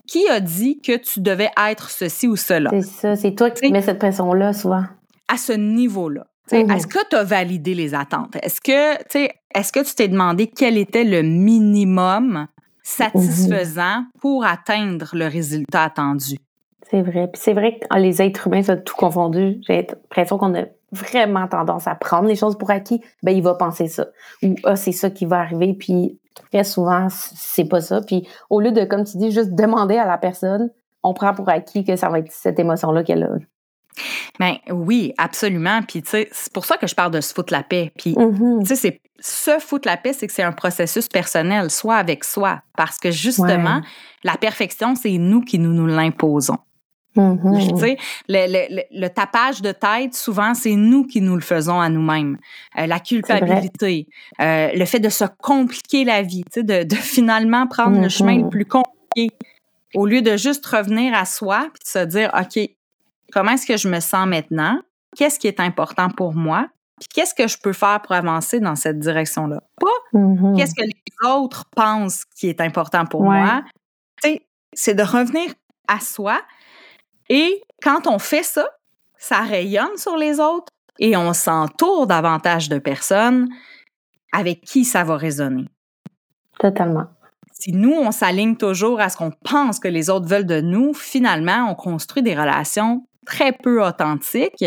[0.10, 2.72] qui a dit que tu devais être ceci ou cela?
[2.72, 4.84] C'est ça, c'est toi qui mets cette pression-là souvent.
[5.28, 6.26] À ce niveau-là.
[6.52, 8.36] Est-ce que tu as validé les attentes?
[8.42, 8.96] Est-ce que,
[9.56, 12.48] est-ce que tu t'es demandé quel était le minimum
[12.89, 16.38] satisfaisant pour atteindre le résultat attendu?
[16.89, 17.28] C'est vrai.
[17.32, 21.47] Puis c'est vrai que les êtres humains, ça tout confondu, j'ai l'impression qu'on a vraiment
[21.47, 23.02] tendance à prendre les choses pour acquis.
[23.21, 24.08] Ben, il va penser ça.
[24.41, 25.73] Ou, ah, c'est ça qui va arriver.
[25.73, 26.19] Puis
[26.52, 28.02] très souvent, c'est pas ça.
[28.02, 30.71] Puis au lieu de, comme tu dis, juste demander à la personne,
[31.04, 33.30] on prend pour acquis que ça va être cette émotion-là qu'elle a.
[34.39, 35.82] Ben oui, absolument.
[35.82, 37.91] Puis tu sais, c'est pour ça que je parle de se foutre la paix.
[37.97, 38.62] Puis mm-hmm.
[38.62, 42.23] tu sais, c'est se foutre la paix, c'est que c'est un processus personnel, soit avec
[42.23, 43.82] soi, parce que justement,
[44.23, 46.58] la perfection, c'est nous qui nous nous l'imposons.
[47.17, 47.73] Mm-hmm.
[47.73, 47.97] Tu sais,
[48.30, 52.38] le, le, tapage de tête, souvent, c'est nous qui nous le faisons à nous-mêmes.
[52.78, 54.08] Euh, la culpabilité,
[54.39, 58.08] euh, le fait de se compliquer la vie, tu sais, de, de finalement prendre le
[58.08, 58.49] chemin le mm-hmm.
[58.49, 59.36] plus compliqué
[59.95, 62.69] au lieu de juste revenir à soi puis de se dire, OK,
[63.32, 64.80] comment est-ce que je me sens maintenant?
[65.15, 66.68] Qu'est-ce qui est important pour moi?
[67.00, 69.62] Puis qu'est-ce que je peux faire pour avancer dans cette direction-là?
[69.80, 70.58] Pas mm-hmm.
[70.58, 73.63] qu'est-ce que les autres pensent qui est important pour moi.
[74.74, 75.52] C'est de revenir
[75.88, 76.39] à soi
[77.30, 78.68] et quand on fait ça,
[79.18, 83.48] ça rayonne sur les autres et on s'entoure davantage de personnes
[84.32, 85.65] avec qui ça va résonner.
[86.60, 87.08] Totalement.
[87.52, 90.94] Si nous, on s'aligne toujours à ce qu'on pense que les autres veulent de nous,
[90.94, 94.66] finalement, on construit des relations très peu authentiques.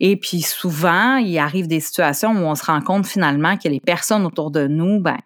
[0.00, 3.80] Et puis souvent, il arrive des situations où on se rend compte finalement que les
[3.80, 5.18] personnes autour de nous, ben,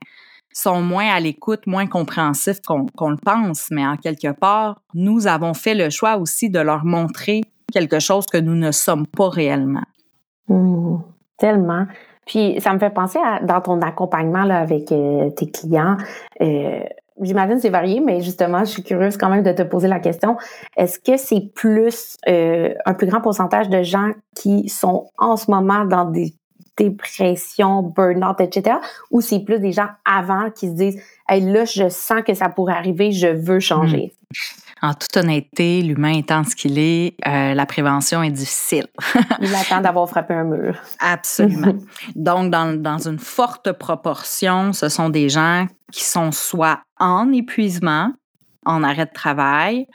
[0.53, 5.53] sont moins à l'écoute, moins compréhensifs qu'on le pense, mais en quelque part, nous avons
[5.53, 7.42] fait le choix aussi de leur montrer
[7.73, 9.85] quelque chose que nous ne sommes pas réellement.
[10.49, 10.97] Mmh,
[11.37, 11.87] tellement.
[12.27, 15.97] Puis ça me fait penser à dans ton accompagnement là, avec euh, tes clients.
[16.40, 16.81] Euh,
[17.20, 20.37] J'imagine c'est varié, mais justement, je suis curieuse quand même de te poser la question.
[20.76, 25.50] Est-ce que c'est plus euh, un plus grand pourcentage de gens qui sont en ce
[25.50, 26.35] moment dans des
[26.76, 28.76] dépression, burn-out, etc.
[29.11, 32.48] Ou c'est plus des gens avant qui se disent hey, là, je sens que ça
[32.48, 34.12] pourrait arriver, je veux changer?
[34.31, 34.65] Hmm.
[34.87, 38.87] En toute honnêteté, l'humain étant ce qu'il est, euh, la prévention est difficile.
[39.40, 40.77] Il attend d'avoir frappé un mur.
[41.01, 41.75] Absolument.
[42.14, 48.12] Donc, dans, dans une forte proportion, ce sont des gens qui sont soit en épuisement,
[48.64, 49.88] en arrêt de travail,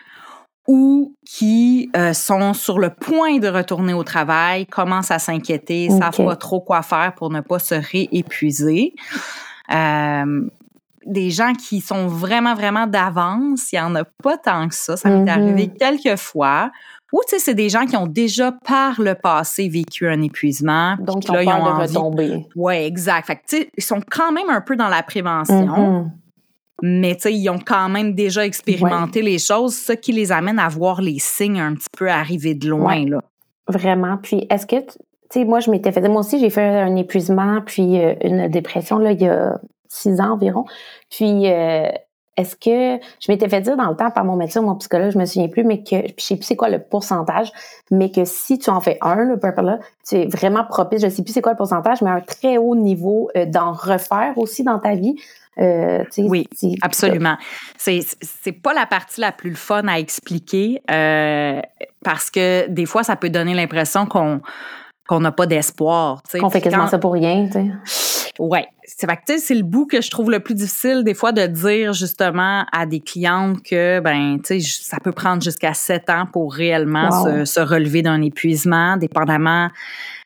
[0.67, 5.99] ou qui euh, sont sur le point de retourner au travail, commencent à s'inquiéter, ne
[5.99, 8.93] savent pas trop quoi faire pour ne pas se réépuiser.
[9.73, 10.49] Euh,
[11.05, 14.97] des gens qui sont vraiment, vraiment d'avance, il n'y en a pas tant que ça.
[14.97, 15.29] Ça m'est mm-hmm.
[15.29, 16.71] arrivé quelques fois.
[17.11, 20.95] Ou, tu sais, c'est des gens qui ont déjà par le passé vécu un épuisement.
[20.99, 22.47] Donc, là, ils ont de retomber.
[22.55, 23.27] Oui, exact.
[23.27, 25.67] Fait que, tu sais, ils sont quand même un peu dans la prévention.
[25.67, 26.11] Mm-hmm
[26.81, 30.59] mais tu sais, ils ont quand même déjà expérimenté les choses, ce qui les amène
[30.59, 33.21] à voir les signes un petit peu arriver de loin, là.
[33.67, 34.17] Vraiment.
[34.17, 34.97] Puis, est-ce que, tu
[35.29, 38.97] sais, moi, je m'étais fait, moi aussi, j'ai fait un épuisement, puis euh, une dépression,
[38.97, 39.59] là, il y a
[39.91, 40.65] six ans environ.
[41.09, 41.89] Puis, euh,
[42.37, 45.17] est-ce que je m'étais fait dire dans le temps par mon médecin, mon psychologue, je
[45.17, 47.51] me souviens plus, mais que je sais plus c'est quoi le pourcentage,
[47.91, 51.09] mais que si tu en fais un, le purple là, tu es vraiment propice, je
[51.09, 54.63] sais plus c'est quoi le pourcentage, mais un très haut niveau euh, d'en refaire aussi
[54.63, 55.15] dans ta vie.
[55.59, 56.47] Euh, oui,
[56.81, 57.35] absolument.
[57.77, 61.59] C'est c'est pas la partie la plus fun à expliquer euh,
[62.05, 64.39] parce que des fois ça peut donner l'impression qu'on
[65.05, 66.23] qu'on n'a pas d'espoir.
[66.39, 67.49] Qu'on fait quasiment ça pour rien.
[68.39, 71.45] Ouais, c'est fait c'est le bout que je trouve le plus difficile des fois de
[71.47, 76.25] dire justement à des clientes que ben tu sais ça peut prendre jusqu'à sept ans
[76.31, 79.69] pour réellement se, se, relever d'un épuisement, dépendamment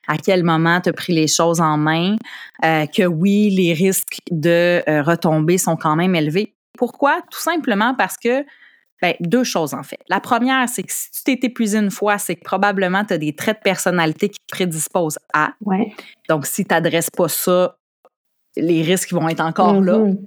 [0.08, 2.16] à quel moment tu as pris les choses en main,
[2.64, 6.54] euh, que oui, les risques de euh, retomber sont quand même élevés.
[6.78, 7.22] Pourquoi?
[7.32, 8.46] Tout simplement parce que
[9.02, 10.00] ben, deux choses en fait.
[10.10, 13.18] La première, c'est que si tu t'es épuisé une fois, c'est que probablement tu as
[13.18, 15.52] des traits de personnalité qui te prédisposent à.
[15.62, 15.94] Ouais.
[16.30, 17.78] Donc, si tu n'adresses pas ça,
[18.58, 19.98] les risques vont être encore là.
[19.98, 20.18] Mm-hmm.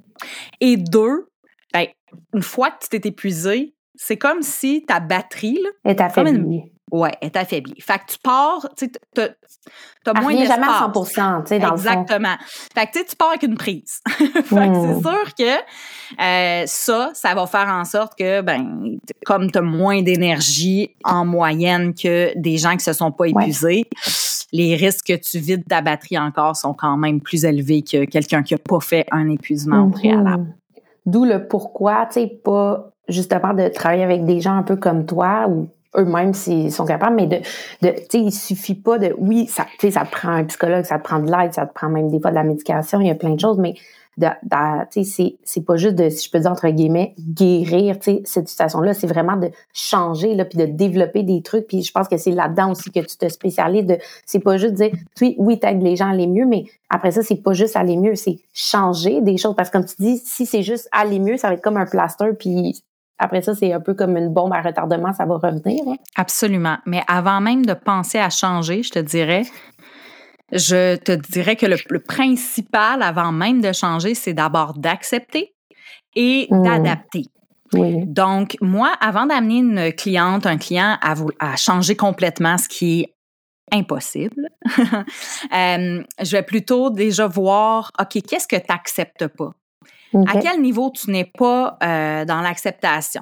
[0.61, 1.29] Et deux,
[1.73, 1.87] ben,
[2.35, 6.73] une fois que tu t'es épuisé, c'est comme si ta batterie là, est affaiblie.
[6.91, 7.79] Ouais, est affaiblie.
[7.81, 9.33] Fait que tu pars, tu sais,
[10.05, 10.49] t'as moins d'espace.
[10.49, 12.37] jamais à 100 tu sais, dans Exactement.
[12.75, 14.01] Fait que tu sais, tu pars avec une prise.
[14.09, 15.03] fait que c'est hmm.
[15.03, 20.95] sûr que euh, ça, ça va faire en sorte que, ben, comme t'as moins d'énergie
[21.05, 23.85] en moyenne que des gens qui se sont pas épuisés,
[24.53, 28.43] les risques que tu vides ta batterie encore sont quand même plus élevés que quelqu'un
[28.43, 29.93] qui n'a pas fait un épuisement mhm.
[29.93, 30.55] préalable.
[31.07, 35.07] D'où le pourquoi, tu sais, pas justement de travailler avec des gens un peu comme
[35.07, 37.37] toi ou eux-mêmes s'ils sont capables, mais de,
[37.83, 40.45] de tu sais, il suffit pas de, oui, ça, tu sais, ça te prend un
[40.45, 43.01] psychologue, ça te prend de l'aide, ça te prend même des fois de la médication,
[43.01, 43.75] il y a plein de choses, mais
[44.91, 49.37] c'est pas juste de, si je peux dire entre guillemets, guérir cette situation-là, c'est vraiment
[49.37, 51.67] de changer là, puis de développer des trucs.
[51.67, 53.87] Puis je pense que c'est là-dedans aussi que tu te spécialises.
[53.87, 57.11] De, c'est pas juste dire, oui, oui, t'aides les gens à aller mieux, mais après
[57.11, 59.55] ça, c'est pas juste aller mieux, c'est changer des choses.
[59.57, 61.87] Parce que comme tu dis, si c'est juste aller mieux, ça va être comme un
[61.87, 62.83] plaster, puis
[63.19, 65.83] après ça, c'est un peu comme une bombe à retardement, ça va revenir.
[65.89, 65.97] Hein.
[66.17, 66.77] Absolument.
[66.87, 69.43] Mais avant même de penser à changer, je te dirais,
[70.53, 75.55] je te dirais que le, principal, avant même de changer, c'est d'abord d'accepter
[76.15, 76.63] et mmh.
[76.63, 77.25] d'adapter.
[77.73, 83.15] Donc, moi, avant d'amener une cliente, un client à, à changer complètement ce qui est
[83.73, 89.51] impossible, euh, je vais plutôt déjà voir, OK, qu'est-ce que tu n'acceptes pas?
[90.27, 93.21] À quel niveau tu n'es pas euh, dans l'acceptation?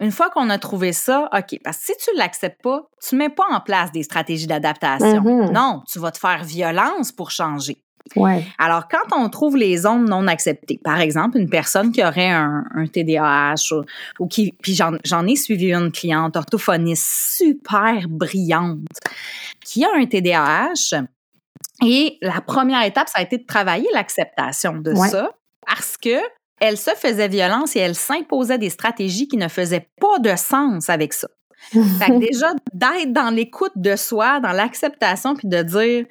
[0.00, 3.14] Une fois qu'on a trouvé ça, OK, parce que si tu ne l'acceptes pas, tu
[3.14, 5.22] ne mets pas en place des stratégies d'adaptation.
[5.22, 5.52] Mm-hmm.
[5.52, 7.78] Non, tu vas te faire violence pour changer.
[8.14, 8.44] Ouais.
[8.58, 12.64] Alors, quand on trouve les zones non acceptées, par exemple, une personne qui aurait un,
[12.74, 13.74] un TDAH
[14.20, 18.86] ou, qui, puis j'en ai suivi une cliente orthophoniste super brillante
[19.64, 21.02] qui a un TDAH
[21.84, 25.30] et la première étape, ça a été de travailler l'acceptation de ça
[25.66, 26.16] parce que
[26.60, 30.88] elle se faisait violence et elle s'imposait des stratégies qui ne faisaient pas de sens
[30.88, 31.28] avec ça.
[31.70, 36.06] fait que déjà, d'être dans l'écoute de soi, dans l'acceptation, puis de dire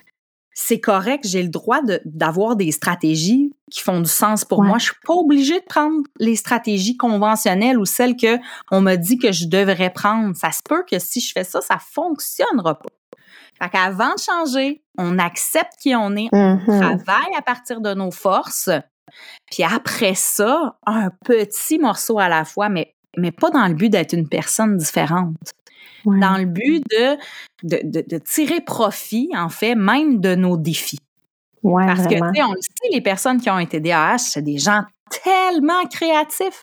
[0.58, 4.78] c'est correct, j'ai le droit d'avoir des stratégies qui font du sens pour moi.
[4.78, 8.38] Je suis pas obligée de prendre les stratégies conventionnelles ou celles que
[8.72, 10.34] on me dit que je devrais prendre.
[10.34, 12.90] Ça se peut que si je fais ça, ça fonctionnera pas.
[13.62, 16.80] Fait qu'avant de changer, on accepte qui on est, on mm-hmm.
[16.80, 18.70] travaille à partir de nos forces,
[19.52, 23.90] puis après ça, un petit morceau à la fois, mais, mais pas dans le but
[23.90, 25.36] d'être une personne différente.
[26.06, 27.18] Dans le but de,
[27.64, 31.00] de, de, tirer profit, en fait, même de nos défis.
[31.64, 34.60] Parce que, tu sais, on le sait, les personnes qui ont été DAH, c'est des
[34.60, 36.62] gens tellement créatifs.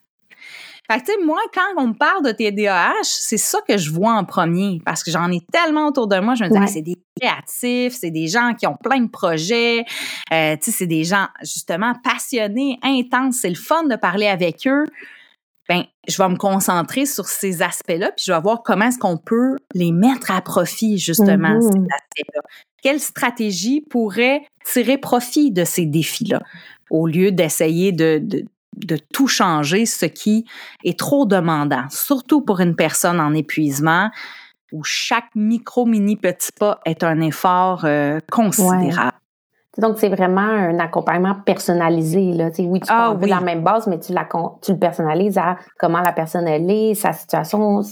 [0.92, 3.90] Fait que, tu sais, moi, quand on me parle de TDAH, c'est ça que je
[3.90, 6.34] vois en premier parce que j'en ai tellement autour de moi.
[6.34, 9.84] Je me dis, c'est des créatifs, c'est des gens qui ont plein de projets,
[10.32, 13.36] euh, tu sais, c'est des gens, justement, passionnés, intenses.
[13.36, 14.84] C'est le fun de parler avec eux.
[15.68, 19.16] Ben, je vais me concentrer sur ces aspects-là, puis je vais voir comment est-ce qu'on
[19.16, 21.86] peut les mettre à profit, justement, ces mm-hmm.
[21.94, 22.42] aspects-là.
[22.82, 26.42] Quelle stratégie pourrait tirer profit de ces défis-là,
[26.90, 28.44] au lieu d'essayer de, de
[29.12, 30.44] tout changer, ce qui
[30.84, 34.10] est trop demandant, surtout pour une personne en épuisement
[34.72, 39.12] où chaque micro, mini, petit pas est un effort euh, considérable.
[39.78, 42.32] Donc, c'est vraiment un accompagnement personnalisé.
[42.32, 42.50] Là.
[42.58, 44.28] oui, tu ah, la même base, mais tu, la,
[44.62, 47.82] tu le personnalises à comment la personne elle est, sa situation.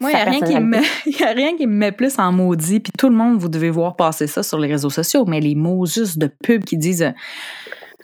[0.00, 0.78] Moi, il n'y a, rien qui me,
[1.24, 2.78] a rien qui me met plus en maudit.
[2.80, 5.56] Puis tout le monde, vous devez voir passer ça sur les réseaux sociaux, mais les
[5.56, 7.12] mots juste de pub qui disent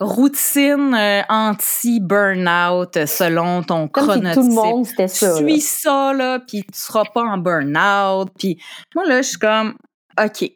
[0.00, 4.34] routine euh, anti-burnout selon ton Comme chronotype.
[4.34, 5.36] tout le monde, c'était ça.
[5.36, 8.30] Suis ça, là, puis tu seras pas en burnout.
[8.38, 8.58] Puis
[8.94, 9.74] moi, là, je suis comme,
[10.22, 10.50] OK,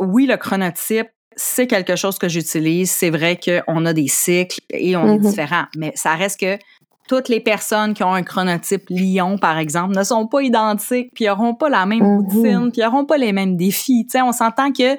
[0.00, 2.90] oui, le chronotype, c'est quelque chose que j'utilise.
[2.90, 5.28] C'est vrai qu'on a des cycles et on est mm-hmm.
[5.28, 6.58] différents, mais ça reste que
[7.08, 11.26] toutes les personnes qui ont un chronotype lion, par exemple, ne sont pas identiques, puis
[11.26, 12.32] n'auront pas la même mm-hmm.
[12.32, 14.06] routine, puis n'auront pas les mêmes défis.
[14.06, 14.96] Tu sais, on s'entend que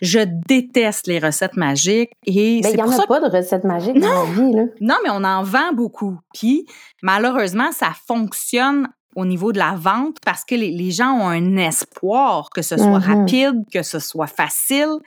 [0.00, 3.98] je déteste les recettes magiques et c'est Il n'y en a pas de recettes magiques
[3.98, 4.62] dans la vie, là.
[4.80, 6.18] Non, mais on en vend beaucoup.
[6.34, 6.66] Puis,
[7.02, 12.48] malheureusement, ça fonctionne au niveau de la vente parce que les, gens ont un espoir
[12.50, 13.18] que ce soit mm-hmm.
[13.18, 14.98] rapide, que ce soit facile.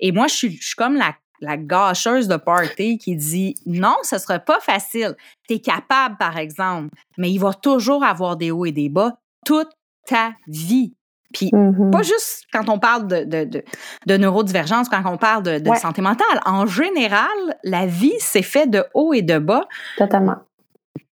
[0.00, 3.96] Et moi, je suis, je suis comme la, la gâcheuse de party qui dit non,
[4.02, 5.14] ce serait pas facile.
[5.48, 9.18] Tu es capable, par exemple, mais il va toujours avoir des hauts et des bas
[9.44, 9.70] toute
[10.06, 10.94] ta vie.
[11.32, 11.90] Puis mm-hmm.
[11.90, 13.62] pas juste quand on parle de, de,
[14.06, 16.40] de, neurodivergence, quand on parle de, santé mentale.
[16.46, 17.28] En général,
[17.64, 19.64] la vie, c'est fait de haut et de bas.
[19.96, 20.36] Totalement.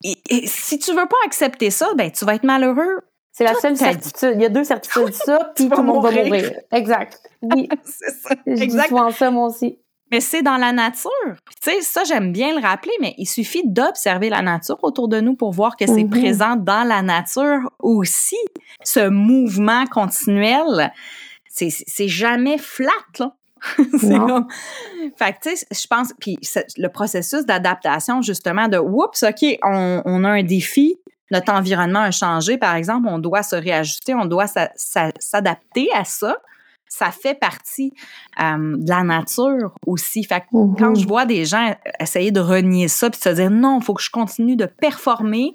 [0.04, 3.00] Et, si tu veux pas accepter ça, ben tu vas être malheureux.
[3.32, 4.32] C'est la seule certitude.
[4.36, 6.52] Il y a deux certitudes, ça, puis tout le monde va mourir.
[6.70, 7.18] Exact.
[7.42, 7.68] Oui.
[7.84, 8.36] c'est ça.
[8.46, 8.82] Je exact.
[8.82, 9.78] dis souvent ça, moi aussi.
[10.10, 11.10] Mais c'est dans la nature.
[11.62, 15.20] Tu sais, ça, j'aime bien le rappeler, mais il suffit d'observer la nature autour de
[15.20, 16.10] nous pour voir que c'est mhm.
[16.10, 18.36] présent dans la nature aussi.
[18.82, 20.92] Ce mouvement continuel,
[21.48, 23.34] c'est jamais flat, là.
[23.98, 24.46] c'est comme...
[25.16, 26.12] Fait que, tu sais, je pense...
[26.20, 26.38] Puis
[26.76, 30.96] le processus d'adaptation, justement, de «Oups, OK, on, on a un défi,
[31.30, 36.36] notre environnement a changé, par exemple, on doit se réajuster, on doit s'adapter à ça»,
[36.96, 37.92] ça fait partie
[38.40, 40.22] euh, de la nature aussi.
[40.24, 40.46] Fait que
[40.78, 40.96] quand Mhm.
[40.96, 44.02] je vois des gens essayer de renier ça puis se dire non, il faut que
[44.02, 45.54] je continue de performer,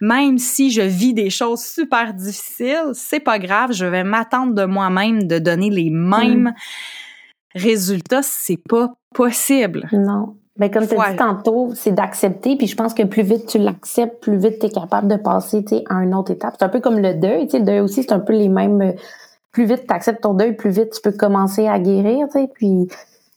[0.00, 4.64] même si je vis des choses super difficiles, c'est pas grave, je vais m'attendre de
[4.64, 6.52] moi-même de donner les mêmes
[7.54, 9.88] résultats, c'est pas possible.
[9.92, 10.36] Non.
[10.58, 11.10] Ben, comme tu as Ouais.
[11.10, 12.56] dit tantôt, c'est d'accepter.
[12.56, 15.62] Puis je pense que plus vite tu l'acceptes, plus vite tu es capable de passer
[15.90, 16.54] à une autre étape.
[16.58, 17.44] C'est un peu comme le deuil.
[17.46, 18.94] Tu sais, le deuil aussi, c'est un peu les mêmes.
[19.56, 22.26] Plus vite tu acceptes ton deuil, plus vite tu peux commencer à guérir.
[22.30, 22.88] Tu sais, puis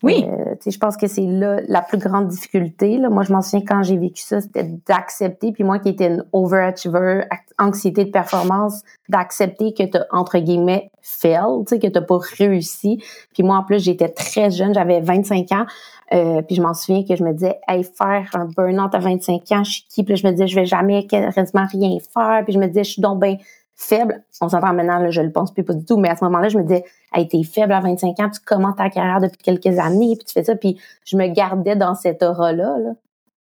[0.04, 0.26] Oui.
[0.28, 2.98] euh, je pense que c'est là la plus grande difficulté.
[2.98, 3.10] Là.
[3.10, 5.54] Moi, je m'en souviens quand j'ai vécu ça, c'était d'accepter.
[5.54, 10.40] Puis moi qui étais une overachiever, ac- anxiété de performance, d'accepter que tu as, entre
[10.40, 13.02] guillemets, fail, que tu pas réussi.
[13.34, 15.66] Puis moi, en plus, j'étais très jeune, j'avais 25 ans.
[16.12, 19.42] Euh, puis je m'en souviens que je me disais, hey, faire un burn-out à 25
[19.54, 20.04] ans, je suis qui?
[20.04, 22.42] Puis là, je me disais, je vais jamais quasiment rien faire.
[22.44, 23.38] Puis je me disais, je suis donc bien
[23.82, 24.24] faible.
[24.42, 26.50] On s'entend maintenant, là, je le pense plus pas du tout, mais à ce moment-là,
[26.50, 26.84] je me disais,
[27.16, 30.34] hey, t'es faible à 25 ans, tu commences ta carrière depuis quelques années, puis tu
[30.34, 30.56] fais ça.
[30.56, 32.78] Puis je me gardais dans cette aura-là.
[32.78, 32.92] Là.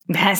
[0.09, 0.33] Ben,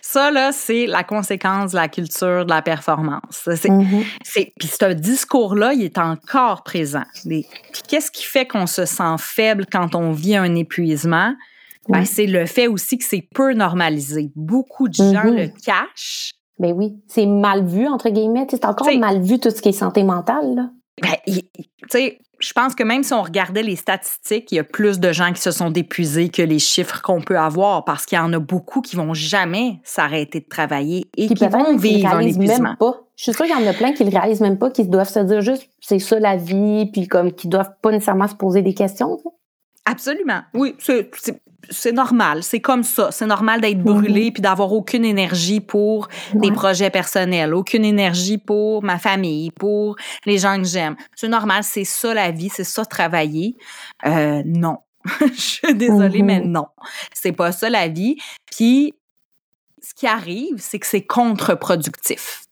[0.00, 3.48] ça, là, c'est la conséquence de la culture de la performance.
[3.54, 4.02] C'est, Mhm.
[4.24, 7.04] c'est, puis ce discours-là, il est encore présent.
[7.24, 7.46] Puis
[7.88, 11.34] qu'est-ce qui fait qu'on se sent faible quand on vit un épuisement?
[11.88, 14.32] Ben, c'est le fait aussi que c'est peu normalisé.
[14.34, 15.36] Beaucoup de gens Mhm.
[15.36, 16.32] le cachent.
[16.58, 18.46] Ben oui, c'est mal vu, entre guillemets.
[18.50, 20.54] C'est encore T'sais- mal vu tout ce qui est santé mentale.
[20.54, 20.70] Là.
[21.02, 21.42] Ben, tu
[21.90, 25.12] sais, je pense que même si on regardait les statistiques, il y a plus de
[25.12, 28.32] gens qui se sont épuisés que les chiffres qu'on peut avoir parce qu'il y en
[28.32, 32.74] a beaucoup qui vont jamais s'arrêter de travailler et qui vont vivre un épuisement.
[32.78, 33.00] pas.
[33.16, 35.08] Je suis sûre qu'il y en a plein qui le réalisent même pas, qui doivent
[35.08, 38.62] se dire juste c'est ça la vie, puis comme qui doivent pas nécessairement se poser
[38.62, 39.18] des questions.
[39.84, 40.40] Absolument.
[40.54, 41.10] Oui, c'est-
[41.70, 42.42] c'est normal.
[42.42, 43.10] C'est comme ça.
[43.10, 46.54] C'est normal d'être brûlé puis d'avoir aucune énergie pour des Ouais.
[46.54, 50.96] projets personnels, aucune énergie pour ma famille, pour les gens que j'aime.
[51.14, 51.62] C'est normal.
[51.64, 52.48] C'est ça la vie.
[52.48, 53.56] C'est ça travailler.
[54.06, 54.78] Euh, non.
[55.34, 56.26] Je suis désolée, Mhm.
[56.26, 56.66] mais non.
[57.12, 58.16] C'est pas ça la vie.
[58.50, 58.94] Puis,
[59.82, 62.42] ce qui arrive, c'est que c'est contre-productif.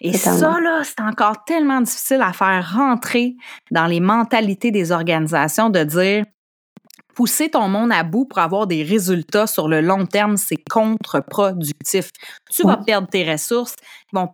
[0.00, 3.34] Et ça, là, c'est encore tellement difficile à faire rentrer
[3.72, 6.24] dans les mentalités des organisations de dire
[7.18, 12.10] pousser ton monde à bout pour avoir des résultats sur le long terme, c'est contre-productif.
[12.48, 13.74] Tu vas perdre tes ressources,
[14.12, 14.28] ils vont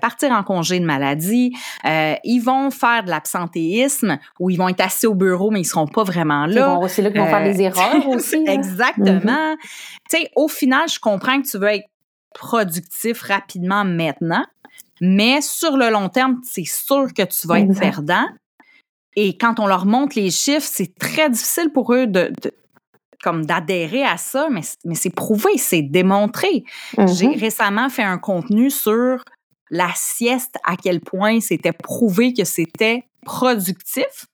[0.00, 1.52] partir en congé de maladie,
[1.84, 5.64] euh, ils vont faire de l'absentéisme ou ils vont être assis au bureau mais ils
[5.64, 6.68] seront pas vraiment Ils là.
[6.76, 8.44] vont- C'est là qu'ils vont faire Euh, des erreurs aussi.
[8.44, 8.52] là.
[8.52, 9.56] Exactement.
[10.08, 11.88] Tu sais, au final, je comprends que tu veux être
[12.32, 14.44] productif rapidement maintenant,
[15.00, 18.26] mais sur le long terme, c'est sûr que tu vas être perdant.
[19.20, 22.52] Et quand on leur montre les chiffres, c'est très difficile pour eux de, de-
[23.22, 26.62] comme d'adhérer à ça, mais, mais c'est prouvé, c'est démontré.
[27.16, 27.40] J'ai Mhm.
[27.40, 29.24] récemment fait un contenu sur
[29.70, 34.26] la sieste, à quel point c'était prouvé que c'était productif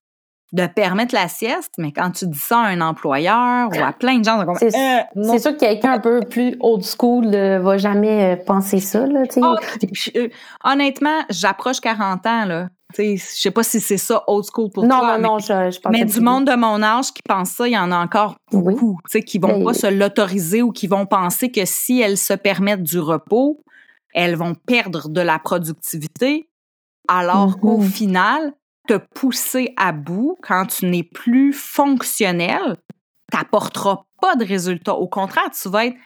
[0.53, 4.18] de permettre la sieste, mais quand tu dis ça à un employeur ou à plein
[4.18, 8.35] de gens, c'est Euh, sûr que quelqu'un un peu plus old school ne va jamais
[8.35, 9.05] euh, penser ça.
[9.07, 9.23] Là.
[9.42, 10.29] Ah, puis, euh,
[10.62, 12.68] honnêtement, j'approche 40 ans, là.
[12.96, 15.18] Je sais pas si c'est ça old school pour non, toi.
[15.18, 17.72] non, non, je, je pense mais, du monde de mon âge qui pense ça, il
[17.72, 18.74] y en a encore Oui.
[18.74, 22.00] beaucoup, tu sais, qui vont Mais- pas se l'autoriser ou qui vont penser que si
[22.00, 23.61] elles se permettent du repos,
[24.14, 26.48] elles vont perdre de la productivité,
[27.09, 27.88] alors qu'au Mhm.
[27.90, 28.52] final,
[28.87, 32.76] te pousser à bout quand tu n'es plus fonctionnel,
[33.33, 34.94] t'apportera pas de résultats.
[34.94, 35.96] Au contraire, tu vas être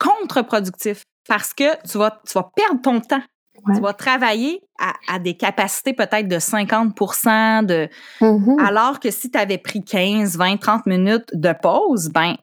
[0.00, 3.22] contre-productif parce que tu vas, tu vas perdre ton temps.
[3.66, 3.74] Ouais.
[3.76, 7.88] Tu vas travailler à, à des capacités peut-être de 50% de,
[8.20, 8.58] Mhm.
[8.58, 12.34] alors que si tu avais pris 15, 20, 30 minutes de pause, ben,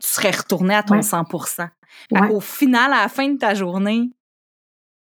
[0.00, 1.02] tu serais retourné à ton Ouais.
[1.02, 1.24] 100
[2.10, 2.28] Ouais.
[2.30, 4.10] Au final, à la fin de ta journée,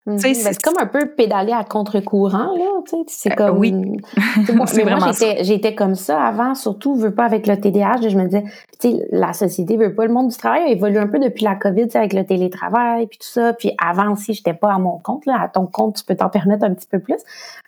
[0.05, 0.17] Mhm.
[0.19, 2.65] sais, Ben, c'est- comme un peu pédaler à contre-courant, là,
[3.07, 3.57] c'est Euh, comme...
[3.57, 3.71] oui.
[4.35, 5.11] Tu sais, moi, mais moi,
[5.41, 8.43] j'étais, comme ça avant, surtout, veux pas avec le TDAH, je me disais,
[8.81, 11.45] tu sais, la société veut pas, le monde du travail a évolué un peu depuis
[11.45, 14.97] la COVID, avec le télétravail, puis tout ça, puis avant aussi, j'étais pas à mon
[14.97, 17.19] compte, là, à ton compte, tu peux t'en permettre un petit peu plus,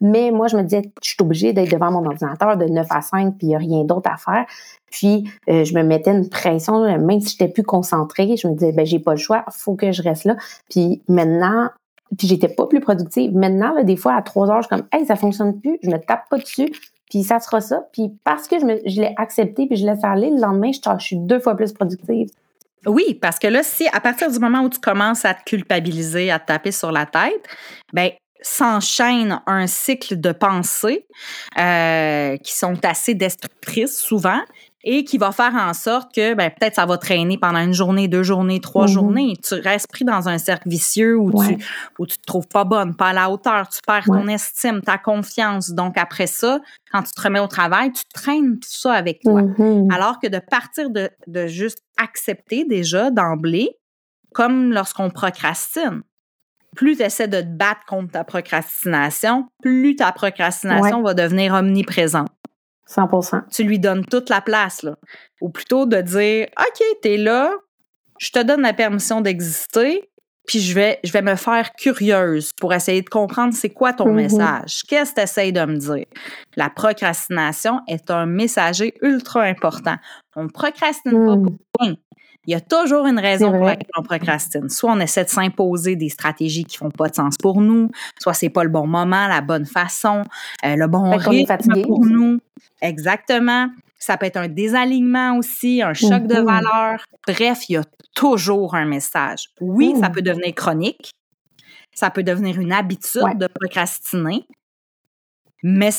[0.01, 3.01] mais moi, je me disais, je suis obligée d'être devant mon ordinateur de 9 à
[3.01, 4.45] 5, puis il y a rien d'autre à faire,
[4.91, 8.73] puis euh, je me mettais une pression, même si j'étais plus concentrée, je me disais,
[8.73, 10.35] ben j'ai pas le choix, faut que je reste là,
[10.69, 11.69] puis maintenant,
[12.17, 13.35] puis j'étais pas plus productive.
[13.35, 15.97] Maintenant, des fois, à trois heures, je suis comme, hey, ça fonctionne plus, je me
[15.97, 16.71] tape pas dessus,
[17.09, 17.83] puis ça sera ça.
[17.93, 20.79] Puis parce que je, me, je l'ai accepté, puis je laisse aller, le lendemain, je,
[20.99, 22.29] je suis deux fois plus productive.
[22.85, 26.31] Oui, parce que là, si à partir du moment où tu commences à te culpabiliser,
[26.31, 27.43] à te taper sur la tête,
[27.93, 31.07] ben s'enchaîne un cycle de pensées
[31.57, 34.39] euh, qui sont assez destructrices souvent
[34.87, 38.07] et qui va faire en sorte que ben, peut-être ça va traîner pendant une journée,
[38.07, 38.91] deux journées, trois mm-hmm.
[38.91, 39.33] journées.
[39.43, 41.57] Tu restes pris dans un cercle vicieux où, tu,
[41.97, 44.99] où tu te trouves pas bonne, pas à la hauteur, tu perds ton estime, ta
[44.99, 45.71] confiance.
[45.71, 46.59] Donc après ça,
[46.91, 49.41] quand tu te remets au travail, tu traînes tout ça avec toi.
[49.41, 49.91] Mm-hmm.
[49.91, 53.71] Alors que de partir de, de juste accepter déjà d'emblée,
[54.33, 56.03] comme lorsqu'on procrastine
[56.75, 62.29] plus tu essaies de te battre contre ta procrastination, plus ta procrastination va devenir omniprésente.
[62.87, 63.09] 100
[63.51, 64.95] Tu lui donnes toute la place, là.
[65.41, 67.51] Ou plutôt de dire, OK, t'es là,
[68.19, 70.09] je te donne la permission d'exister,
[70.47, 74.07] puis je vais, je vais me faire curieuse pour essayer de comprendre c'est quoi ton
[74.07, 74.15] mm-hmm.
[74.15, 74.83] message.
[74.87, 76.05] Qu'est-ce que tu essaies de me dire?
[76.55, 79.95] La procrastination est un messager ultra important.
[80.35, 81.43] On ne procrastine pas mm.
[81.43, 81.95] pour rien.
[82.47, 84.69] Il y a toujours une raison pour laquelle on procrastine.
[84.69, 87.89] Soit on essaie de s'imposer des stratégies qui font pas de sens pour nous,
[88.19, 90.23] soit c'est pas le bon moment, la bonne façon,
[90.63, 92.39] euh, le bon rythme pour nous.
[92.81, 93.69] Exactement.
[93.97, 96.45] Ça peut être un désalignement aussi, un choc de mm-hmm.
[96.45, 97.05] valeur.
[97.27, 97.83] Bref, il y a
[98.13, 99.49] toujours un message.
[99.61, 100.11] Oui, ça mm.
[100.11, 101.11] peut devenir chronique.
[101.93, 104.45] Ça peut devenir une habitude de procrastiner.
[105.63, 105.89] Mais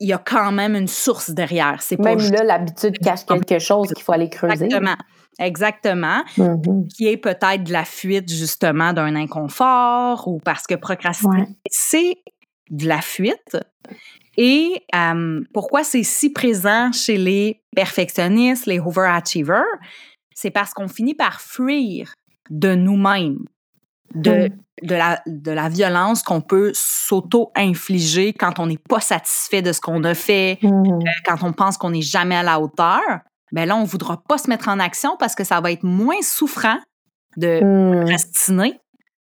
[0.00, 1.80] il y a quand même une source derrière.
[1.80, 4.64] C'est même là, l'habitude cache quelque chose qu'il faut aller creuser.
[4.64, 4.96] Exactement.
[5.38, 6.22] Exactement.
[6.36, 6.88] Mm-hmm.
[6.88, 12.16] Qui est peut-être de la fuite, justement, d'un inconfort ou parce que procrastiner, c'est
[12.70, 13.56] de la fuite.
[14.36, 19.64] Et euh, pourquoi c'est si présent chez les perfectionnistes, les overachievers?
[20.34, 22.14] C'est parce qu'on finit par fuir
[22.48, 23.40] de nous-mêmes,
[24.14, 24.86] de, mm.
[24.86, 29.80] de, la, de la violence qu'on peut s'auto-infliger quand on n'est pas satisfait de ce
[29.80, 31.06] qu'on a fait, mm-hmm.
[31.06, 33.00] euh, quand on pense qu'on n'est jamais à la hauteur
[33.52, 35.84] ben là, on ne voudra pas se mettre en action parce que ça va être
[35.84, 36.78] moins souffrant
[37.36, 37.96] de hmm.
[37.96, 38.80] procrastiner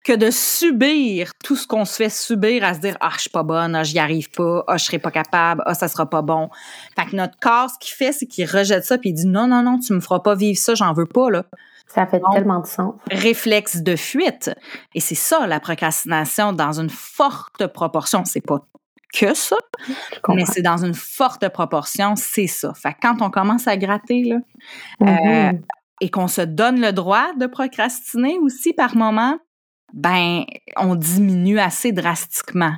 [0.04, 3.30] que de subir tout ce qu'on se fait subir à se dire ah je suis
[3.30, 6.24] pas bonne, ah j'y arrive pas, ah je serai pas capable, ah ça sera pas
[6.24, 6.50] bon.
[6.98, 9.48] Fait que notre corps ce qu'il fait c'est qu'il rejette ça puis il dit non
[9.48, 11.44] non non, tu me feras pas vivre ça, j'en veux pas là.
[11.94, 12.96] Ça fait tellement de sens.
[13.12, 14.50] Réflexe de fuite.
[14.96, 18.24] Et c'est ça, la procrastination, dans une forte proportion.
[18.24, 18.60] C'est pas
[19.14, 19.58] que ça,
[20.30, 22.74] mais c'est dans une forte proportion, c'est ça.
[22.74, 24.38] Fait quand on commence à gratter, là,
[25.02, 25.56] mm-hmm.
[25.56, 25.60] euh,
[26.02, 29.38] et qu'on se donne le droit de procrastiner aussi par moment,
[29.94, 30.44] ben,
[30.78, 32.74] on diminue assez drastiquement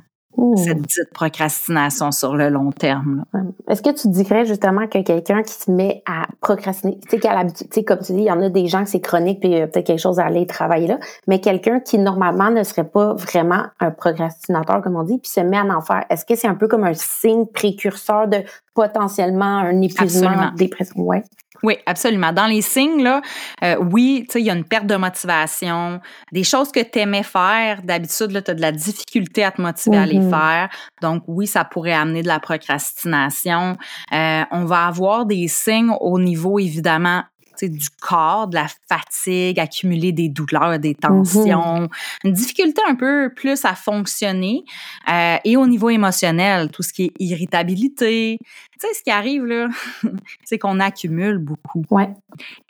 [0.56, 3.24] cette dite procrastination sur le long terme.
[3.68, 7.28] Est-ce que tu dirais justement que quelqu'un qui se met à procrastiner, tu sais, qui
[7.28, 9.00] a l'habitude, tu sais, comme tu dis, il y en a des gens que c'est
[9.00, 11.98] chronique puis il y a peut-être quelque chose à aller travailler là, mais quelqu'un qui
[11.98, 15.80] normalement ne serait pas vraiment un procrastinateur, comme on dit, puis se met à en
[15.80, 18.38] faire, est-ce que c'est un peu comme un signe précurseur de
[18.74, 21.00] potentiellement un épuisement, dépression?
[21.00, 21.22] Ouais.
[21.62, 22.32] Oui, absolument.
[22.32, 23.22] Dans les signes, là,
[23.62, 26.00] euh, oui, tu sais, il y a une perte de motivation,
[26.32, 27.82] des choses que tu aimais faire.
[27.82, 30.30] D'habitude, là, tu as de la difficulté à te motiver à les mm-hmm.
[30.30, 30.68] faire.
[31.00, 33.76] Donc, oui, ça pourrait amener de la procrastination.
[34.12, 37.22] Euh, on va avoir des signes au niveau, évidemment,
[37.62, 42.24] du corps, de la fatigue, accumuler des douleurs, des tensions, mm-hmm.
[42.24, 44.64] une difficulté un peu plus à fonctionner.
[45.10, 48.38] Euh, et au niveau émotionnel, tout ce qui est irritabilité.
[48.40, 48.48] Tu
[48.78, 49.68] sais, ce qui arrive, là,
[50.44, 51.84] c'est qu'on accumule beaucoup.
[51.90, 52.10] Ouais.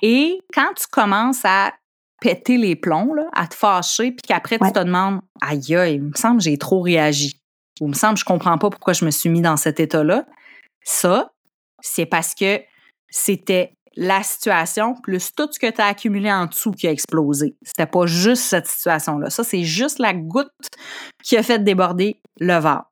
[0.03, 1.73] Et quand tu commences à
[2.21, 5.61] péter les plombs, là, à te fâcher, puis qu'après tu te demandes, aïe,
[5.95, 7.39] il me semble que j'ai trop réagi.
[7.81, 9.81] Ou il me semble que je comprends pas pourquoi je me suis mis dans cet
[9.81, 10.25] état-là.
[10.85, 11.33] Ça,
[11.83, 12.61] c'est parce que
[13.11, 17.57] c'était la situation plus tout ce que tu as accumulé en dessous qui a explosé.
[17.63, 19.31] C'était pas juste cette situation-là.
[19.31, 20.51] Ça, c'est juste la goutte
[21.23, 22.83] qui a fait déborder le vase.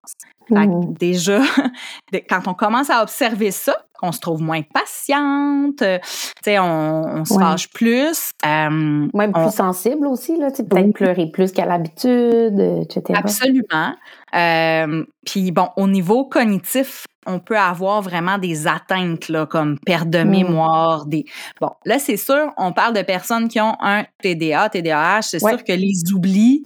[0.51, 0.95] Mmh.
[0.99, 1.41] Déjà,
[2.29, 7.69] quand on commence à observer ça, on se trouve moins patiente, on, on se fâche
[7.71, 8.31] plus.
[8.45, 13.15] Euh, Même plus sensible aussi, là, peut-être pleurer plus qu'à l'habitude, etc.
[13.15, 13.95] Absolument.
[14.35, 20.11] Euh, puis bon, au niveau cognitif, on peut avoir vraiment des atteintes là, comme perte
[20.11, 20.29] de mm.
[20.29, 21.07] mémoire.
[21.07, 21.25] Des...
[21.61, 25.23] Bon, là, c'est sûr, on parle de personnes qui ont un TDA, TDAH.
[25.23, 26.65] C'est sûr que les oublis,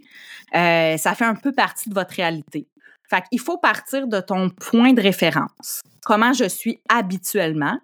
[0.55, 2.67] euh, ça fait un peu partie de votre réalité.
[3.09, 5.83] Fait qu'il faut partir de ton point de référence.
[6.05, 7.79] Comment je suis habituellement.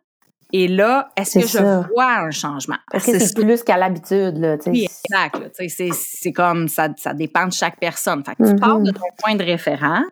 [0.54, 2.76] Et là, est-ce que je vois un changement?
[2.90, 5.50] Parce que c'est plus qu'à l'habitude, là, Oui, exact.
[5.92, 8.22] C'est comme ça, ça dépend de chaque personne.
[8.22, 8.94] Fait que tu pars de mm-hmm.
[8.94, 10.04] ton point de référence,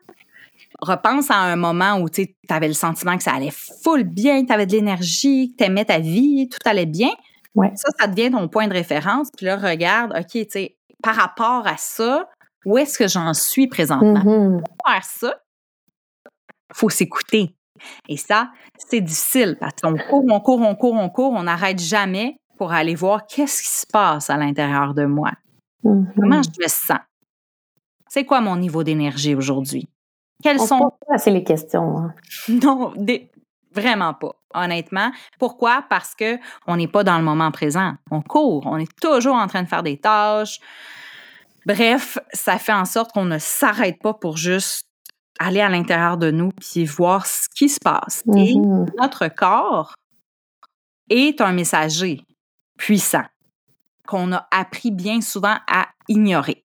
[0.80, 4.52] repense à un moment où tu avais le sentiment que ça allait full bien, tu
[4.52, 7.10] avais de l'énergie, que tu aimais ta vie, tout allait bien.
[7.74, 9.28] Ça, ça devient ton point de référence.
[9.36, 12.28] Puis là, regarde, OK, tu sais, par rapport à ça,
[12.64, 14.20] où est-ce que j'en suis présentement?
[14.22, 14.62] Mm-hmm.
[14.62, 15.34] Pour faire ça,
[16.26, 17.54] il faut s'écouter.
[18.08, 21.78] Et ça, c'est difficile parce qu'on court, on court, on court, on court, on n'arrête
[21.78, 25.32] jamais pour aller voir qu'est-ce qui se passe à l'intérieur de moi.
[25.84, 26.06] Mm-hmm.
[26.14, 26.98] Comment je me sens?
[28.08, 29.88] C'est quoi mon niveau d'énergie aujourd'hui?
[30.42, 30.78] Quelles On sont.
[30.78, 31.98] pas assez les questions.
[31.98, 32.14] Hein.
[32.48, 33.30] Non, des-
[33.72, 35.12] vraiment pas, honnêtement.
[35.38, 35.84] Pourquoi?
[35.88, 37.94] Parce que on n'est pas dans le moment présent.
[38.10, 40.58] On court, on est toujours en train de faire des tâches.
[41.66, 44.86] Bref, ça fait en sorte qu'on ne s'arrête pas pour juste
[45.38, 48.22] aller à l'intérieur de nous puis voir ce qui se passe.
[48.36, 48.86] Et Mhm.
[48.98, 49.94] notre corps
[51.08, 52.22] est un messager
[52.78, 53.24] puissant
[54.06, 56.64] qu'on a appris bien souvent à ignorer.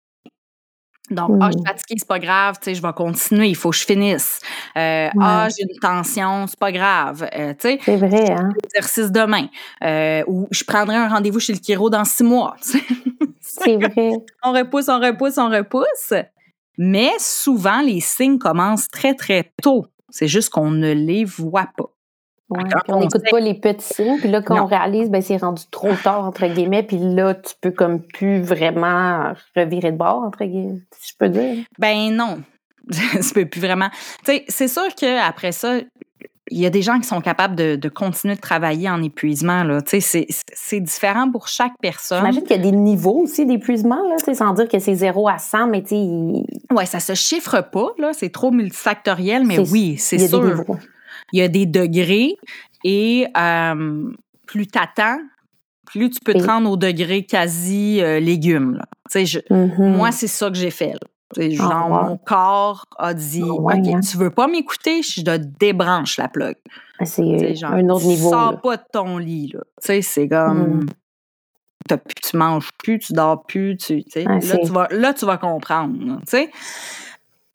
[1.10, 3.70] Donc, ah, je suis fatiguée, c'est pas grave, tu sais, je vais continuer, il faut
[3.70, 4.38] que je finisse.
[4.76, 8.50] Euh, Ah, j'ai une tension, c'est pas grave, euh, tu sais, C'est vrai, hein?
[8.64, 9.48] exercice demain.
[9.82, 12.54] Euh, ou je prendrai un rendez-vous chez le chiro dans six mois.
[12.62, 12.84] tu sais.
[13.58, 14.12] C'est vrai.
[14.42, 16.12] on repousse, on repousse, on repousse.
[16.78, 19.86] Mais souvent, les signes commencent très, très tôt.
[20.08, 21.90] C'est juste qu'on ne les voit pas.
[22.48, 24.62] Ouais, on n'écoute pas les petits signes, puis là, quand Non.
[24.64, 28.40] on réalise, ben c'est rendu trop tard, entre guillemets, puis là, tu peux comme plus
[28.40, 31.64] vraiment revirer de bord, entre guillemets, si je peux dire.
[31.78, 32.42] Ben non.
[32.90, 33.88] Ça peut plus vraiment.
[34.24, 35.78] Tu sais, c'est sûr qu'après ça,
[36.50, 39.62] il y a des gens qui sont capables de, de continuer de travailler en épuisement.
[39.64, 39.80] Là.
[39.82, 42.18] Tu sais, c'est, c'est différent pour chaque personne.
[42.18, 45.38] J'imagine qu'il y a des niveaux aussi d'épuisement, là, sans dire que c'est 0 à
[45.38, 48.12] 100, mais tu sais, il Ouais, ça se chiffre pas, là.
[48.12, 50.44] C'est trop multifactoriel, mais oui, c'est il y a des sûr.
[50.44, 50.76] niveaux.
[51.32, 52.36] Il y a des degrés
[52.84, 54.10] et euh,
[54.46, 55.18] plus t'attends,
[55.86, 56.46] plus tu peux te Oui.
[56.46, 58.74] rendre au degré quasi euh, légumes.
[58.76, 58.84] Là.
[59.50, 59.96] Mhm.
[59.96, 60.94] Moi, c'est ça que j'ai fait.
[61.38, 62.04] Ah, genre, wow.
[62.08, 64.00] mon corps a dit Ah ouais, OK, hein.
[64.00, 66.56] tu veux pas m'écouter, je te débranche la plug.
[66.98, 68.30] Tu c'est genre, un autre tu niveau.
[68.30, 68.58] sors là.
[68.58, 69.52] pas de ton lit.
[69.54, 69.60] Là.
[69.80, 70.78] Tu sais, c'est comme.
[70.82, 70.86] Mm.
[71.88, 73.76] t'as plus- tu manges plus, tu dors plus.
[73.76, 74.24] Tu, sais.
[74.28, 76.18] Ah, là, tu vas, là, tu vas comprendre.
[76.20, 76.50] tu sais.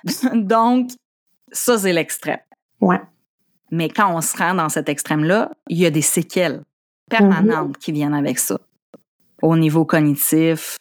[0.34, 0.89] Donc,
[1.51, 2.39] ça, c'est l'extrême.
[2.82, 3.01] Ouais.
[3.71, 6.63] Mais quand on se rend dans cet extrême-là, il y a des séquelles
[7.09, 7.76] permanentes Mhm.
[7.78, 8.57] qui viennent avec ça.
[9.41, 10.78] Au niveau cognitif,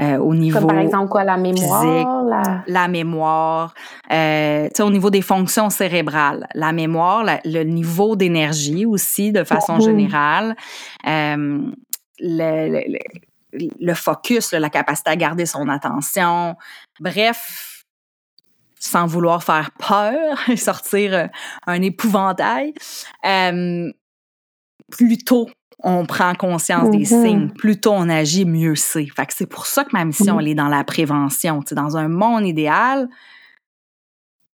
[0.00, 2.08] euh, au niveau Comme par exemple, quoi, la mémoire, physique.
[2.30, 2.62] la...
[2.66, 3.74] la mémoire,
[4.12, 9.32] euh, tu sais, au niveau des fonctions cérébrales, la mémoire, la- le niveau d'énergie aussi,
[9.32, 9.80] de façon Mhm.
[9.82, 10.56] générale,
[11.06, 11.60] euh,
[12.20, 12.98] le, le-
[13.80, 16.54] le- focus, la capacité à garder son attention.
[17.00, 17.84] Bref,
[18.78, 21.26] sans vouloir faire peur et sortir euh,
[21.66, 22.72] un épouvantail,
[23.26, 23.90] euh,
[24.90, 25.48] plus tôt
[25.84, 27.04] on prend conscience des Mhm.
[27.04, 29.06] signes, plus tôt on agit, mieux c'est.
[29.06, 30.40] Fait que c'est pour ça que ma mission, Mhm.
[30.40, 31.60] elle est dans la prévention.
[31.60, 33.08] Tu sais, dans un monde idéal,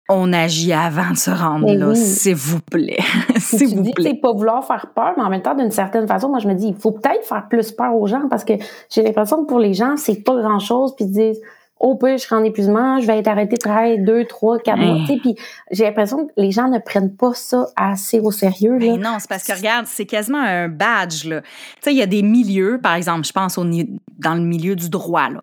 [0.09, 1.97] on agit avant de se rendre Mais là, oui.
[1.97, 2.97] s'il vous plaît.
[3.37, 4.15] S'il vous dis, plaît.
[4.21, 6.69] pas vouloir faire peur, mais en même temps, d'une certaine façon, moi, je me dis,
[6.69, 8.55] il faut peut-être faire plus peur aux gens parce que
[8.93, 11.41] j'ai l'impression que pour les gens, c'est pas grand-chose, puis ils disent,
[11.81, 14.79] oh, puis je serai en épuisement, je vais être arrêté de travailler deux, trois, quatre
[14.79, 15.35] mois, sais, puis
[15.71, 18.79] j'ai l'impression que les gens ne prennent pas ça assez au sérieux, là.
[18.79, 21.41] Ben non, c'est parce que regarde, c'est quasiment un badge là.
[21.41, 21.49] Tu
[21.81, 24.91] sais, il y a des milieux, par exemple, je pense au dans le milieu du
[24.91, 25.43] droit là,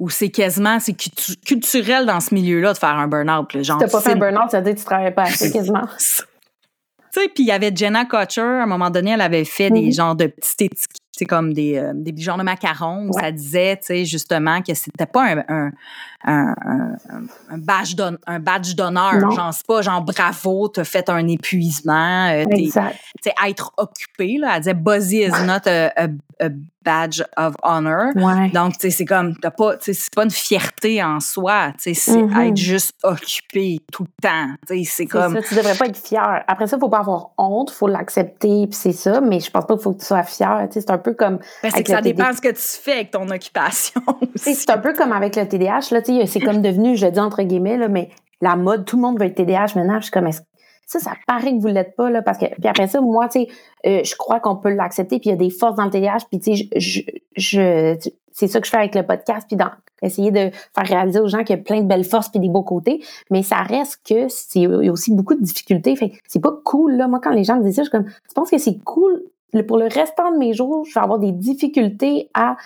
[0.00, 3.46] où c'est quasiment c'est cultu- culturel dans ce milieu-là de faire un burn-out.
[3.52, 5.84] Si t'as pas fait un burn-out, ça veut dire que tu travailles pas assez, quasiment.
[7.12, 9.92] Puis il y avait Jenna Kutcher, à un moment donné, elle avait fait des Mhm.
[9.92, 13.22] genres de petites étiquettes, c'est comme des, euh, des genres de macarons où Ouais.
[13.22, 15.70] ça disait, tu sais, justement, que c'était pas un, un,
[16.26, 19.30] un, badge d'hon- un badge d'honneur.
[19.30, 22.96] Genre, c'est pas genre bravo, t'as fait un épuisement, euh, t'es- Exact.
[23.22, 24.52] tu sais, être occupé, là.
[24.56, 26.08] Elle disait busy is not a, a-
[26.44, 26.48] a
[26.84, 28.12] badge of honor.
[28.14, 28.50] Ouais.
[28.50, 31.72] Donc, tu sais, c'est comme, t'as pas, tu sais, c'est pas une fierté en soi,
[31.82, 32.40] tu sais, c'est Mhm.
[32.42, 35.96] être juste occupé tout le temps, tu sais, c'est comme, ça, tu devrais pas être
[35.98, 36.44] fier.
[36.46, 39.74] Après ça, faut pas avoir honte, faut l'accepter, puis c'est ça, mais je pense pas
[39.74, 41.90] qu'il faut que tu sois fier, tu sais, c'est un peu comme Ben, c'est que
[41.90, 44.00] ça dépend de ce que tu fais avec ton occupation.
[44.36, 47.20] C'est un peu comme avec le TDAH, là, tu sais, c'est comme devenu, je dis
[47.20, 48.10] entre guillemets, là, mais
[48.40, 49.96] la mode, tout le monde veut être TDAH maintenant.
[49.98, 50.30] Je suis comme,
[50.86, 53.40] ça, ça paraît que vous l'êtes pas, là, parce que, puis après ça, moi, tu
[53.40, 53.48] sais,
[53.86, 56.26] euh, je crois qu'on peut l'accepter, puis il y a des forces dans le TDAH,
[56.30, 57.00] puis tu sais, je,
[57.36, 59.70] je, c'est ça que je fais avec le podcast, puis dans,
[60.02, 62.48] essayer de faire réaliser aux gens qu'il y a plein de belles forces puis des
[62.48, 65.96] beaux côtés, mais ça reste que c'est, il y a aussi beaucoup de difficultés,
[66.28, 67.08] c'est pas cool, là.
[67.08, 69.24] Moi, quand les gens me disent ça, je suis comme, tu penses que c'est cool,
[69.52, 72.56] le- pour le restant de mes jours, je vais avoir des difficultés à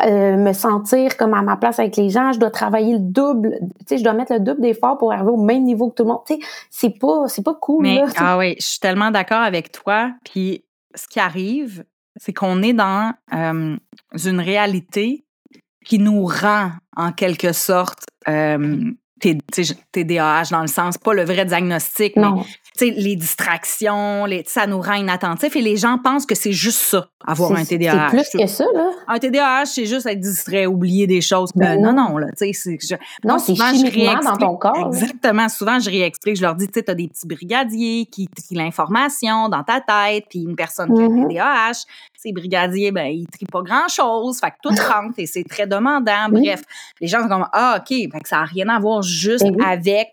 [0.00, 3.58] euh, me sentir comme à ma place avec les gens, je dois travailler le double,
[3.60, 6.02] tu sais, je dois mettre le double d'efforts pour arriver au même niveau que tout
[6.02, 6.22] le monde.
[6.26, 6.40] Tu sais,
[6.70, 8.06] c'est pas, c'est pas cool, Mais, là.
[8.16, 10.10] ah oui, je suis tellement d'accord avec toi.
[10.24, 10.64] Puis,
[10.96, 11.84] ce qui arrive,
[12.16, 13.76] c'est qu'on est dans euh,
[14.24, 15.24] une réalité
[15.84, 18.90] qui nous rend, en quelque sorte, euh,
[19.20, 22.42] TDAH dans le sens, pas le vrai diagnostic, mais non.
[22.42, 26.80] sais, les distractions, les, ça nous rend inattentifs et les gens pensent que c'est juste
[26.80, 28.10] ça, avoir un TDAH.
[28.10, 28.90] C'est plus que ça, là.
[29.06, 31.50] Un TDAH, c'est juste être distrait, oublier des choses.
[31.54, 32.98] Ben, non, non, là, tu sais, c'est...
[33.22, 34.88] Non, c'est chimiquement dans ton corps.
[34.88, 35.48] Exactement.
[35.48, 39.48] Souvent, je réexplique, je leur dis, tu sais, t'as des petits brigadiers qui trient l'information
[39.48, 41.28] dans ta tête, puis une personne qui a un mm-hmm.
[41.28, 41.84] TDAH,
[42.16, 46.28] ces brigadiers, ben, ils trient pas grand-chose, fait que tout rentre et c'est très demandant.
[46.30, 46.62] Bref,
[47.00, 49.64] les gens sont comme, ah, OK, fait que ça n'a rien à voir juste ben
[49.64, 50.10] avec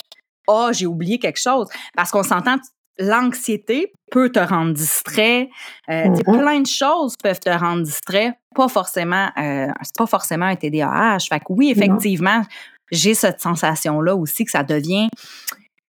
[0.48, 1.68] ah, j'ai oublié quelque chose.
[1.96, 2.58] Parce qu'on s'entend,
[2.98, 5.50] l'anxiété peut te rendre distrait.
[5.90, 6.40] Euh, mm-hmm.
[6.40, 8.34] Plein de choses peuvent te rendre distrait.
[8.56, 11.20] Pas forcément, euh, c'est pas forcément un TDAH.
[11.30, 12.44] Fait que oui, effectivement,
[12.92, 15.10] j'ai cette sensation-là aussi que ça devient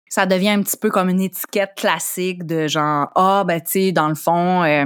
[0.09, 3.93] ça devient un petit peu comme une étiquette classique de genre ah ben tu sais
[3.93, 4.85] dans le fond euh,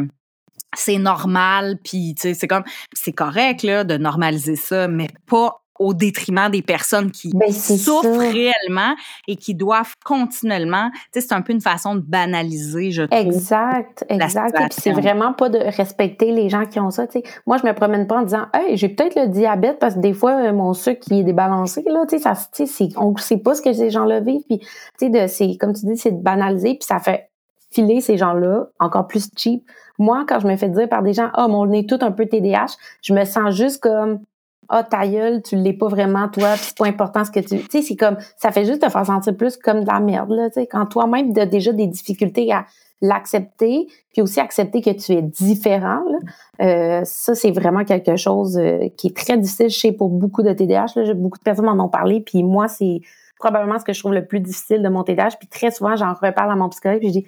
[0.77, 5.65] c'est normal puis tu sais c'est comme c'est correct là de normaliser ça mais pas
[5.79, 8.95] au détriment des personnes qui ben, souffrent réellement
[9.29, 10.91] et qui doivent continuellement.
[11.13, 13.19] Tu sais, c'est un peu une façon de banaliser, je trouve.
[13.19, 14.55] Exact, exact.
[14.59, 17.07] Et puis c'est vraiment pas de respecter les gens qui ont ça.
[17.07, 19.95] Tu sais, moi, je me promène pas en disant, hey, j'ai peut-être le diabète parce
[19.95, 22.05] que des fois euh, mon sucre qui est débalancé là.
[22.09, 24.43] Tu sais, ça, tu sais, on sait pas ce que ces gens-là vivent.
[24.49, 24.61] Puis,
[24.99, 27.29] tu sais, c'est comme tu dis, c'est de banaliser puis ça fait
[27.71, 29.65] filer ces gens-là encore plus cheap.
[29.99, 32.13] Moi, quand je me fais dire par des gens, ah, oh, on est tout un
[32.13, 34.21] peu TDAH, je me sens juste comme
[34.69, 37.59] ah ta gueule, tu l'es pas vraiment toi, puis c'est pas important ce que tu,
[37.59, 40.31] tu sais, c'est comme ça fait juste te faire sentir plus comme de la merde
[40.31, 42.65] là, tu sais, quand toi-même tu as déjà des difficultés à
[43.03, 46.03] l'accepter, puis aussi accepter que tu es différent.
[46.09, 46.19] Là.
[46.65, 50.43] Euh, ça, c'est vraiment quelque chose euh, qui est très difficile, je sais, pour beaucoup
[50.43, 50.87] de TDAH.
[50.97, 53.01] Là, beaucoup de personnes m'en ont parlé, puis moi, c'est
[53.39, 55.37] probablement ce que je trouve le plus difficile de mon TDAH.
[55.39, 57.27] Puis très souvent, j'en reparle à mon psychologue, puis je dis,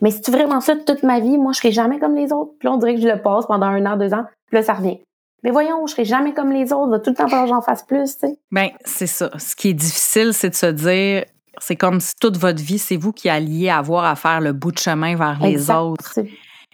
[0.00, 2.52] mais si tu vraiment ça toute ma vie, moi, je serai jamais comme les autres.
[2.58, 4.74] Puis on dirait que je le passe pendant un an, deux ans, puis là, ça
[4.74, 5.00] revient.
[5.44, 7.62] Mais voyons, je serai jamais comme les autres, va tout le temps falloir que j'en
[7.62, 8.38] fasse plus, tu sais.
[8.50, 9.30] Ben, c'est ça.
[9.38, 11.24] Ce qui est difficile, c'est de se dire,
[11.58, 14.72] c'est comme si toute votre vie, c'est vous qui alliez avoir à faire le bout
[14.72, 16.18] de chemin vers les autres.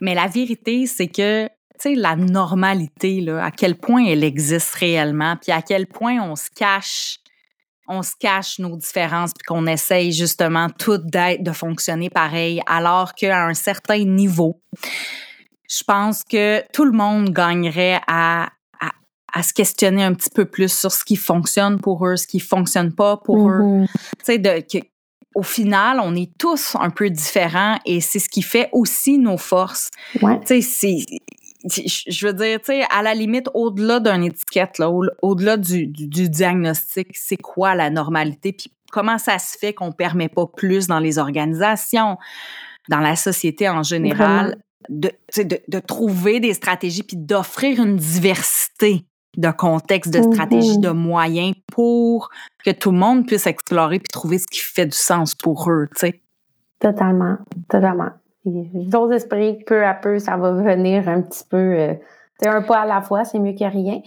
[0.00, 4.74] Mais la vérité, c'est que, tu sais, la normalité, là, à quel point elle existe
[4.74, 7.18] réellement, puis à quel point on se cache
[7.86, 13.12] on se cache nos différences puis qu'on essaye justement toutes d'être de fonctionner pareil alors
[13.12, 14.58] qu'à un certain niveau
[15.68, 18.48] je pense que tout le monde gagnerait à,
[19.34, 22.40] à, se questionner un petit peu plus sur ce qui fonctionne pour eux, ce qui
[22.40, 23.60] fonctionne pas pour eux.
[23.60, 23.86] Mm-hmm.
[23.86, 24.84] Tu sais, de, que,
[25.34, 29.36] au final, on est tous un peu différents et c'est ce qui fait aussi nos
[29.36, 29.90] forces.
[30.22, 30.38] Ouais.
[30.40, 31.04] Tu sais, c'est
[31.66, 34.90] je veux dire, tu sais, à la limite, au-delà d'une étiquette, là,
[35.22, 38.52] au-delà du, du, diagnostic, c'est quoi la normalité?
[38.52, 42.18] Puis comment ça se fait qu'on permet pas plus dans les organisations,
[42.90, 44.56] dans la société en général,
[44.90, 49.06] de, de, de trouver des stratégies puis d'offrir une diversité
[49.36, 50.92] de contextes, de stratégies, de mm-hmm.
[50.92, 52.28] moyens pour
[52.64, 55.88] que tout le monde puisse explorer puis trouver ce qui fait du sens pour eux,
[55.94, 56.20] tu sais.
[56.78, 57.36] Totalement,
[57.68, 58.10] totalement.
[58.44, 61.94] J'ose espérer que peu à peu, ça va venir un petit peu, euh,
[62.44, 64.00] un pas à la fois, c'est mieux que rien.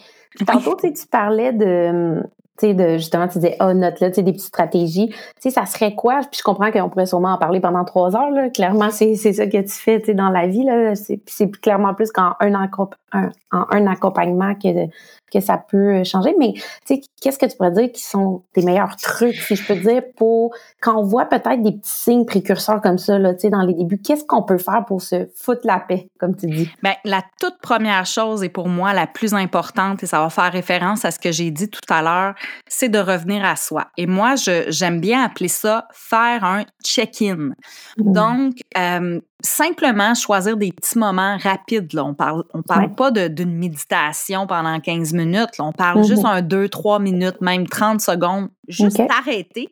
[0.46, 2.22] tantôt, tu parlais de,
[2.60, 5.10] tu sais, de, justement, tu disais, oh, note là, tu sais, des petites stratégies.
[5.10, 6.22] Tu sais, ça serait quoi?
[6.22, 8.50] Puis je comprends qu'on pourrait sûrement en parler pendant trois heures, là.
[8.50, 10.96] Clairement, c'est, c'est ça que tu fais, tu sais, dans la vie, là.
[10.96, 14.88] C'est, c'est clairement plus qu'en un, un, un accompagnement que,
[15.32, 16.36] que ça peut changer.
[16.40, 19.66] Mais, tu sais, qu'est-ce que tu pourrais dire qui sont tes meilleurs trucs, si je
[19.66, 23.42] peux dire, pour, quand on voit peut-être des petits signes précurseurs comme ça, là, tu
[23.42, 26.48] sais, dans les débuts, qu'est-ce qu'on peut faire pour se foutre la paix, comme tu
[26.48, 26.70] dis?
[26.82, 30.52] Bien, la toute première chose, et pour moi la plus importante, et ça va faire
[30.52, 32.36] référence à ce que j'ai dit tout à l'heure,
[32.68, 33.88] c'est de revenir à soi.
[33.98, 37.52] Et moi, j'aime bien appeler ça faire un check-in.
[37.98, 38.14] Mmh.
[38.14, 41.94] Donc, euh, simplement choisir des petits moments rapides.
[41.94, 42.06] Là.
[42.06, 45.60] On parle, on parle pas d'une méditation pendant 15 minutes.
[45.60, 48.50] On parle juste mmh un 2, 3 minutes, même 30 secondes.
[48.68, 49.70] Juste t'arrêter.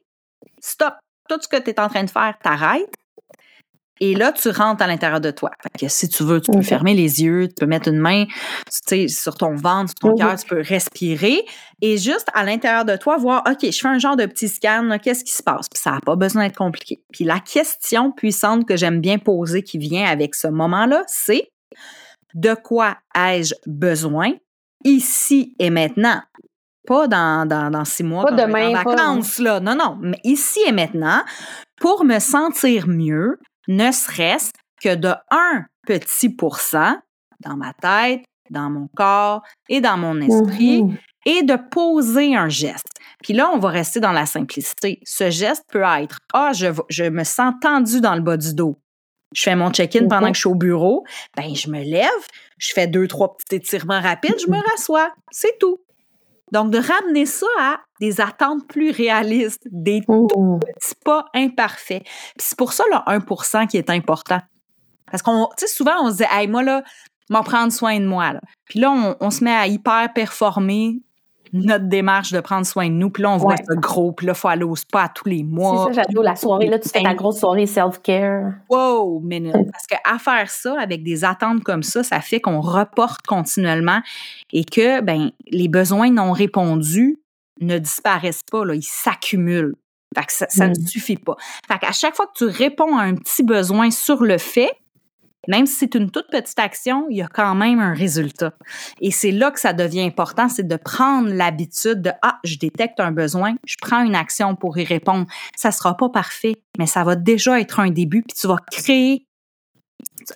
[0.59, 0.95] Stop.
[1.27, 2.93] Tout ce que tu es en train de faire, t'arrêtes
[4.01, 5.51] et là, tu rentres à l'intérieur de toi.
[5.63, 8.25] Fait que si tu veux, tu peux fermer les yeux, tu peux mettre une main
[9.07, 11.45] sur ton ventre, sur ton cœur, tu peux respirer
[11.81, 14.97] et juste à l'intérieur de toi, voir, OK, je fais un genre de petit scan,
[15.01, 15.67] qu'est-ce qui se passe?
[15.69, 17.01] Puis ça n'a pas besoin d'être compliqué.
[17.11, 21.49] Puis la question puissante que j'aime bien poser qui vient avec ce moment-là, c'est
[22.33, 24.33] de quoi ai-je besoin
[24.83, 26.21] ici et maintenant?
[26.87, 29.59] Pas dans, dans, six mois, pas demain, en vacances, là.
[29.59, 31.23] Non, non, mais ici et maintenant,
[31.77, 34.51] pour me sentir mieux, ne serait-ce
[34.81, 36.95] que de un petit pourcent
[37.41, 40.97] dans ma tête, dans mon corps et dans mon esprit, mm-hmm.
[41.25, 42.87] et de poser un geste.
[43.23, 44.99] Puis là, on va rester dans la simplicité.
[45.03, 48.77] Ce geste peut être Ah, je, je me sens tendu dans le bas du dos.
[49.33, 51.03] Je fais mon check-in pendant que je suis au bureau.
[51.35, 52.09] Ben, je me lève,
[52.57, 55.11] je fais deux, trois petits étirements rapides, je me rassois.
[55.31, 55.79] C'est tout.
[56.55, 60.59] Donc, de ramener ça à des attentes plus réalistes, des tout mmh.
[60.59, 62.03] petits pas imparfaits.
[62.03, 64.39] Puis c'est pour ça, le 1% qui est important.
[65.11, 66.81] Parce qu'on, tu sais, souvent, on se dit, hey, moi, là,
[67.29, 68.31] m'en prendre soin de moi.
[68.31, 68.39] Là.
[68.69, 71.01] Puis là, on, on, se met à hyper performer
[71.63, 73.09] notre démarche de prendre soin de nous.
[73.09, 75.43] Puis là, on voit ce gros, puis là, il faut aller au spa tous les
[75.43, 75.87] mois.
[75.87, 76.67] C'est ça, j'adore la soirée.
[76.67, 78.53] Là, tu fais ta grosse soirée self-care.
[78.69, 79.53] Wow, minute.
[79.71, 84.01] Parce qu'à faire ça avec des attentes comme ça, ça fait qu'on reporte continuellement
[84.51, 87.17] et que ben, les besoins non répondus
[87.61, 89.75] ne disparaissent pas, là, ils s'accumulent.
[90.15, 90.87] Fait que ça, ça ne mm.
[90.87, 91.35] suffit pas.
[91.67, 94.71] Fait qu'à chaque fois que tu réponds à un petit besoin sur le fait,
[95.47, 98.53] même si c'est une toute petite action, il y a quand même un résultat.
[99.01, 102.99] Et c'est là que ça devient important, c'est de prendre l'habitude de ah, je détecte
[102.99, 105.25] un besoin, je prends une action pour y répondre.
[105.55, 109.25] Ça sera pas parfait, mais ça va déjà être un début puis tu vas créer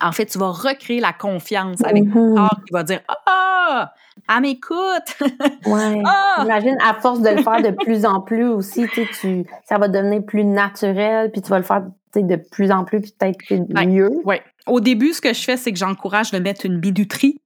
[0.02, 2.36] en fait, tu vas recréer la confiance avec ton mm-hmm.
[2.36, 3.94] corps qui va dire ah,
[4.28, 5.18] elle m'écoute.
[5.66, 6.02] ouais.
[6.06, 6.44] Ah!
[6.44, 10.24] Imagine à force de le faire de plus en plus aussi, tu, ça va devenir
[10.24, 11.84] plus naturel, puis tu vas le faire
[12.16, 13.40] de plus en plus, peut-être
[13.86, 14.12] mieux.
[14.26, 14.38] Oui.
[14.70, 17.42] Au début, ce que je fais, c'est que j'encourage de mettre une bijouterie.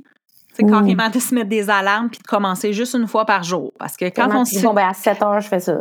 [0.56, 3.74] C'est carrément de se mettre des alarmes puis de commencer juste une fois par jour.
[3.80, 4.60] Parce que quand on se.
[4.60, 5.76] Bon, ben à 7 heures, je fais ça.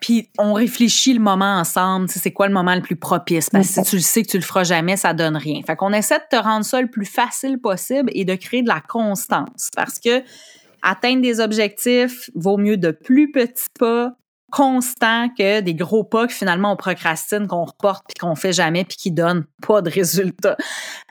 [0.00, 3.50] Puis on réfléchit le moment ensemble, c'est quoi le moment le plus propice?
[3.50, 5.60] Parce que si tu le sais que tu le feras jamais, ça donne rien.
[5.66, 8.68] Fait qu'on essaie de te rendre ça le plus facile possible et de créer de
[8.68, 9.70] la constance.
[9.74, 10.22] Parce que
[10.82, 14.12] atteindre des objectifs vaut mieux de plus petits pas
[14.56, 18.84] constant que des gros pas que finalement on procrastine, qu'on reporte puis qu'on fait jamais
[18.84, 20.56] puis qui donnent pas de résultats.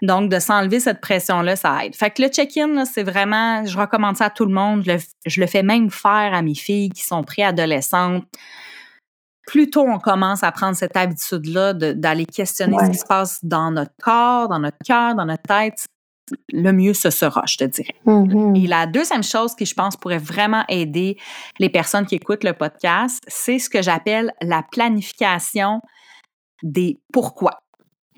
[0.02, 1.96] Donc de s'enlever cette pression là, ça aide.
[1.96, 4.84] Fait que le check-in c'est vraiment je recommande ça à tout le monde,
[5.28, 8.26] je le, fais même faire à mes filles qui sont préadolescentes.
[9.46, 13.46] Plus tôt on commence à prendre cette habitude là d'aller questionner ce qui se passe
[13.46, 15.86] dans notre corps, dans notre cœur, dans notre tête,
[16.52, 17.96] le mieux ce sera, je te dirais.
[18.06, 18.64] Mm-hmm.
[18.64, 21.18] Et la deuxième chose qui, je pense, pourrait vraiment aider
[21.60, 25.82] les personnes qui écoutent le podcast, c'est ce que j'appelle la planification
[26.64, 27.62] des pourquoi.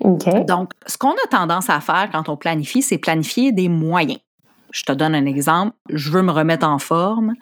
[0.00, 4.20] Donc, ce qu'on a tendance à faire quand on planifie, c'est planifier des moyens.
[4.70, 5.74] Je te donne un exemple.
[5.90, 7.34] Je veux me remettre en forme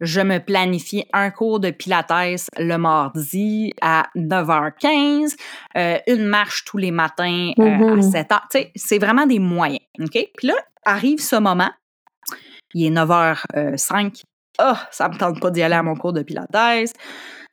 [0.00, 5.36] je me planifie un cours de Pilates le mardi à 9h15,
[5.76, 8.26] euh, une marche tous les matins euh, à 7h.
[8.26, 8.70] Mm-hmm.
[8.74, 9.80] c'est vraiment des moyens.
[10.00, 10.18] OK?
[10.36, 11.70] Puis là, arrive ce moment.
[12.74, 14.22] Il est 9h05.
[14.60, 16.92] Oh, ça me tente pas d'y aller à mon cours de Pilates.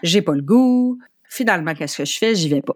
[0.02, 0.98] J'ai pas le goût.
[1.30, 2.36] Finalement, qu'est-ce que je fais?
[2.36, 2.76] J'y vais pas.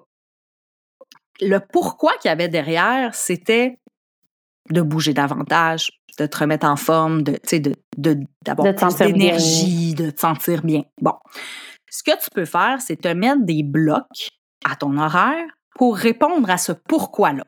[1.41, 3.79] Le pourquoi qu'il y avait derrière, c'était
[4.69, 10.11] de bouger davantage, de te remettre en forme, de, de, de, d'avoir plus d'énergie, de
[10.11, 10.83] te sentir bien.
[11.01, 11.13] Bon.
[11.89, 14.29] Ce que tu peux faire, c'est te mettre des blocs
[14.69, 15.45] à ton horaire
[15.75, 17.43] pour répondre à ce pourquoi-là,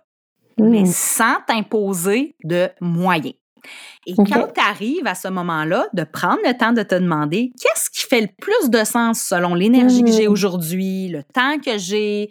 [0.60, 0.88] mais mmh.
[0.88, 3.36] sans t'imposer de moyens.
[4.06, 7.90] Et quand tu arrives à ce moment-là, de prendre le temps de te demander qu'est-ce
[7.90, 10.32] qui fait le plus de sens selon l'énergie que j'ai mmh.
[10.32, 12.30] aujourd'hui, le temps que j'ai,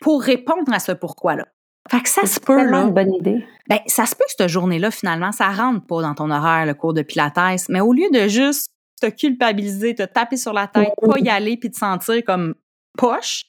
[0.00, 1.46] pour répondre à ce pourquoi-là?
[1.90, 2.82] Fait que ça se peut, là.
[2.82, 3.44] une bonne idée.
[3.68, 6.74] Ben, ça se peut que cette journée-là, finalement, ça rentre pas dans ton horaire, le
[6.74, 8.68] cours de Pilates, mais au lieu de juste
[9.00, 12.54] te culpabiliser, te taper sur la tête, pas y aller puis te sentir comme
[12.96, 13.44] poche,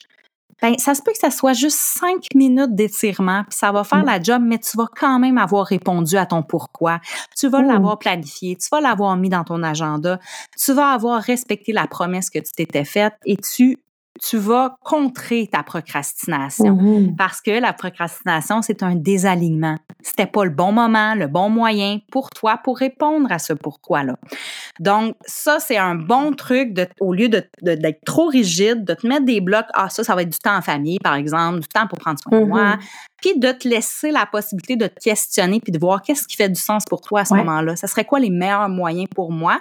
[0.62, 4.04] ben, ça se peut que ça soit juste cinq minutes d'étirement, puis ça va faire
[4.04, 7.00] la job, mais tu vas quand même avoir répondu à ton pourquoi.
[7.36, 10.20] Tu vas l'avoir planifié, tu vas l'avoir mis dans ton agenda,
[10.60, 13.78] tu vas avoir respecté la promesse que tu t'étais faite et tu
[14.20, 17.16] tu vas contrer ta procrastination mm-hmm.
[17.16, 19.78] parce que la procrastination c'est un désalignement.
[20.02, 24.04] C'était pas le bon moment, le bon moyen pour toi pour répondre à ce pourquoi
[24.04, 24.18] là.
[24.80, 29.08] Donc ça c'est un bon truc de au lieu de d'être trop rigide, de te
[29.08, 31.68] mettre des blocs ah ça ça va être du temps en famille par exemple, du
[31.68, 32.80] temps pour prendre soin de moi, mm-hmm.
[33.22, 36.50] puis de te laisser la possibilité de te questionner puis de voir qu'est-ce qui fait
[36.50, 37.76] du sens pour toi à ce moment-là.
[37.76, 39.60] Ça serait quoi les meilleurs moyens pour moi?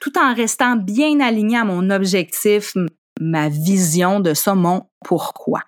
[0.00, 2.72] tout en restant bien aligné à mon objectif,
[3.20, 5.60] ma vision de ça, mon pourquoi.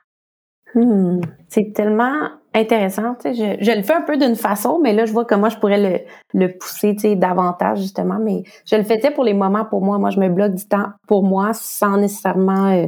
[0.75, 1.21] Hmm.
[1.49, 3.15] C'est tellement intéressant.
[3.25, 5.81] Je, je, le fais un peu d'une façon, mais là, je vois comment je pourrais
[5.81, 6.01] le,
[6.33, 8.19] le pousser davantage, justement.
[8.19, 9.99] Mais je le faisais pour les moments pour moi.
[9.99, 12.87] Moi, je me bloque du temps pour moi sans nécessairement, euh,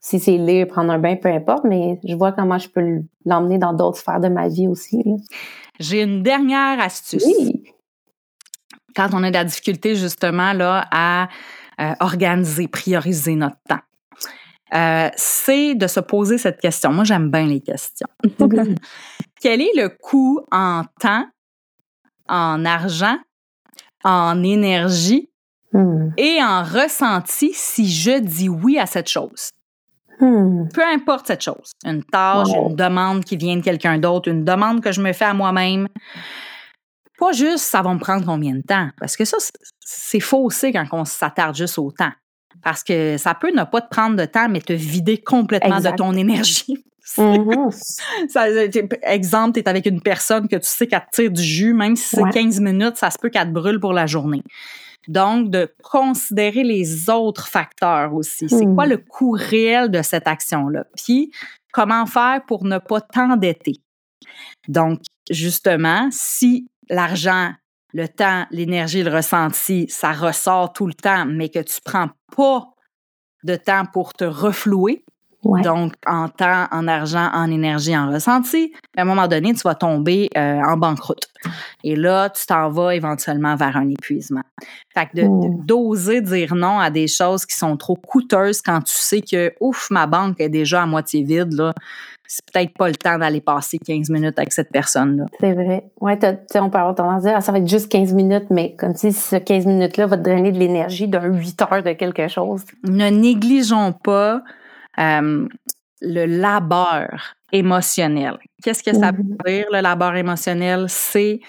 [0.00, 3.58] si c'est lire, prendre un bain, peu importe, mais je vois comment je peux l'emmener
[3.58, 5.04] dans d'autres sphères de ma vie aussi.
[5.78, 7.24] J'ai une dernière astuce.
[7.24, 7.64] Oui.
[8.96, 11.28] Quand on a de la difficulté, justement, là, à
[11.80, 13.80] euh, organiser, prioriser notre temps.
[14.74, 16.92] Euh, c'est de se poser cette question.
[16.92, 18.08] Moi, j'aime bien les questions.
[19.40, 21.26] Quel est le coût en temps,
[22.28, 23.16] en argent,
[24.04, 25.30] en énergie
[25.72, 26.10] hmm.
[26.16, 29.52] et en ressenti si je dis oui à cette chose?
[30.20, 30.66] Hmm.
[30.74, 34.82] Peu importe cette chose, une tâche, une demande qui vient de quelqu'un d'autre, une demande
[34.82, 35.86] que je me fais à moi-même,
[37.18, 39.36] pas juste ça va me prendre combien de temps, parce que ça,
[39.80, 42.12] c'est faussé quand on s'attarde juste au temps.
[42.62, 45.90] Parce que ça peut ne pas te prendre de temps, mais te vider complètement de
[45.96, 46.84] ton énergie.
[47.16, 48.98] Mm-hmm.
[49.02, 51.96] exemple, tu es avec une personne que tu sais qu'elle te tire du jus, même
[51.96, 54.42] si c'est 15 minutes, ça se peut qu'elle te brûle pour la journée.
[55.08, 58.46] Donc, de considérer les autres facteurs aussi.
[58.50, 58.90] C'est quoi mm.
[58.90, 60.84] le coût réel de cette action-là?
[61.02, 61.32] Puis,
[61.72, 63.76] comment faire pour ne pas t'endetter?
[64.68, 65.00] Donc,
[65.30, 67.52] justement, si l'argent,
[67.92, 72.66] le temps, l'énergie, le ressenti, ça ressort tout le temps, mais que tu prends pas
[73.44, 75.04] de temps pour te reflouer,
[75.44, 79.76] donc, en temps, en argent, en énergie, en ressenti, à un moment donné, tu vas
[79.76, 81.28] tomber euh, en banqueroute.
[81.84, 84.42] Et là, tu t'en vas éventuellement vers un épuisement.
[84.94, 85.64] Fait que mmh.
[85.64, 89.88] d'oser dire non à des choses qui sont trop coûteuses quand tu sais que, ouf,
[89.90, 91.72] ma banque est déjà à moitié vide, là,
[92.28, 95.24] c'est peut-être pas le temps d'aller passer 15 minutes avec cette personne-là.
[95.40, 95.90] C'est vrai.
[95.98, 96.18] Ouais,
[96.56, 98.94] on peut avoir tendance à dire, ah, ça va être juste 15 minutes, mais comme
[98.94, 102.64] si ce 15 minutes-là va te donner de l'énergie d'un 8 heures de quelque chose.
[102.84, 104.42] Ne négligeons pas
[104.98, 105.48] euh,
[106.02, 108.36] le labeur émotionnel.
[108.62, 109.46] Qu'est-ce que ça veut mm-hmm.
[109.46, 110.84] dire, le labeur émotionnel?
[110.88, 111.40] C'est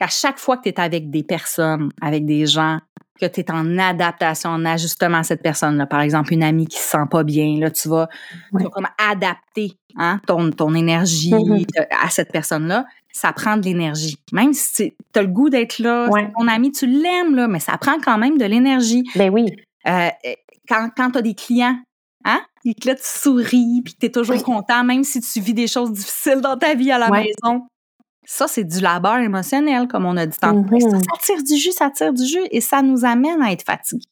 [0.00, 2.80] qu'à chaque fois que tu es avec des personnes, avec des gens,
[3.20, 5.86] que tu es en adaptation, en ajustement à cette personne-là.
[5.86, 8.08] Par exemple, une amie qui se sent pas bien, là, tu vas,
[8.52, 11.86] comme adapter hein, ton, ton énergie mm-hmm.
[12.02, 12.86] à cette personne-là.
[13.12, 14.18] Ça prend de l'énergie.
[14.32, 17.78] Même si tu as le goût d'être là, ton ami, tu l'aimes, là, mais ça
[17.78, 19.04] prend quand même de l'énergie.
[19.14, 19.46] Ben oui.
[19.86, 20.08] Euh,
[20.68, 21.76] quand quand tu as des clients
[22.24, 22.40] Hein?
[22.64, 25.52] Et que là, tu souris, puis que tu es toujours content, même si tu vis
[25.52, 27.66] des choses difficiles dans ta vie à la maison.
[28.26, 30.76] Ça, c'est du labeur émotionnel, comme on a dit tantôt.
[30.76, 31.02] Mm-hmm.
[31.02, 34.04] ça, tire du jus, ça tire du jus, et ça nous amène à être fatigués.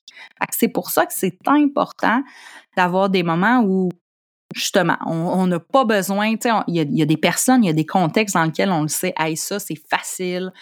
[0.51, 2.23] C'est pour ça que c'est important
[2.77, 3.91] d'avoir des moments où,
[4.55, 7.75] justement, on n'a pas besoin, tu sais, il y, a des personnes, il y a
[7.75, 10.53] des contextes dans lesquels on le sait, hey, ça, c'est facile,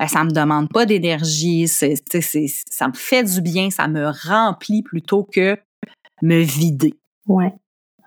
[0.00, 5.24] euh, ça me demande pas d'énergie, ça me fait du bien, ça me remplit plutôt
[5.24, 5.58] que
[6.22, 6.94] me vider.
[7.26, 7.52] Ouais.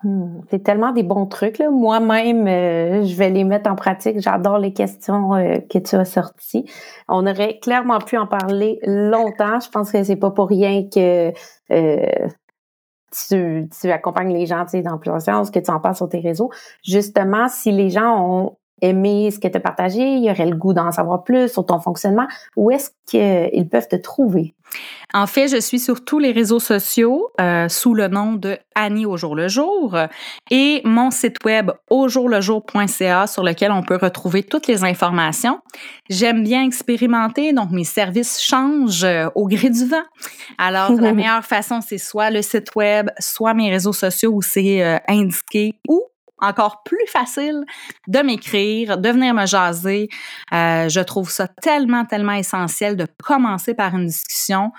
[0.04, 0.42] Hmm.
[0.50, 1.60] C'est tellement des bons trucs.
[1.60, 4.20] Moi-même, euh, je vais les mettre en pratique.
[4.20, 6.70] J'adore les questions euh, que tu as sorties.
[7.08, 9.60] On aurait clairement pu en parler longtemps.
[9.60, 11.32] Je pense que c'est pas pour rien que
[11.70, 12.28] euh,
[13.28, 16.50] tu, tu, accompagnes les gens dans plusieurs séances, que tu en parles sur tes réseaux.
[16.82, 20.56] Justement, si les gens ont aimé ce que tu as partagé, il y aurait le
[20.56, 24.54] goût d'en savoir plus sur ton fonctionnement, où est-ce qu'ils peuvent te trouver?
[25.12, 29.06] En fait, je suis sur tous les réseaux sociaux euh, sous le nom de Annie
[29.06, 29.96] au jour le jour
[30.50, 35.60] et mon site web aujourdlejour.ca sur lequel on peut retrouver toutes les informations.
[36.10, 40.02] J'aime bien expérimenter, donc mes services changent euh, au gré du vent.
[40.58, 44.82] Alors, la meilleure façon, c'est soit le site web, soit mes réseaux sociaux où c'est
[44.82, 46.02] euh, indiqué ou
[46.44, 47.64] encore plus facile
[48.08, 50.08] de m'écrire, de venir me jaser.
[50.52, 54.72] Euh, je trouve ça tellement, tellement essentiel de commencer par une discussion.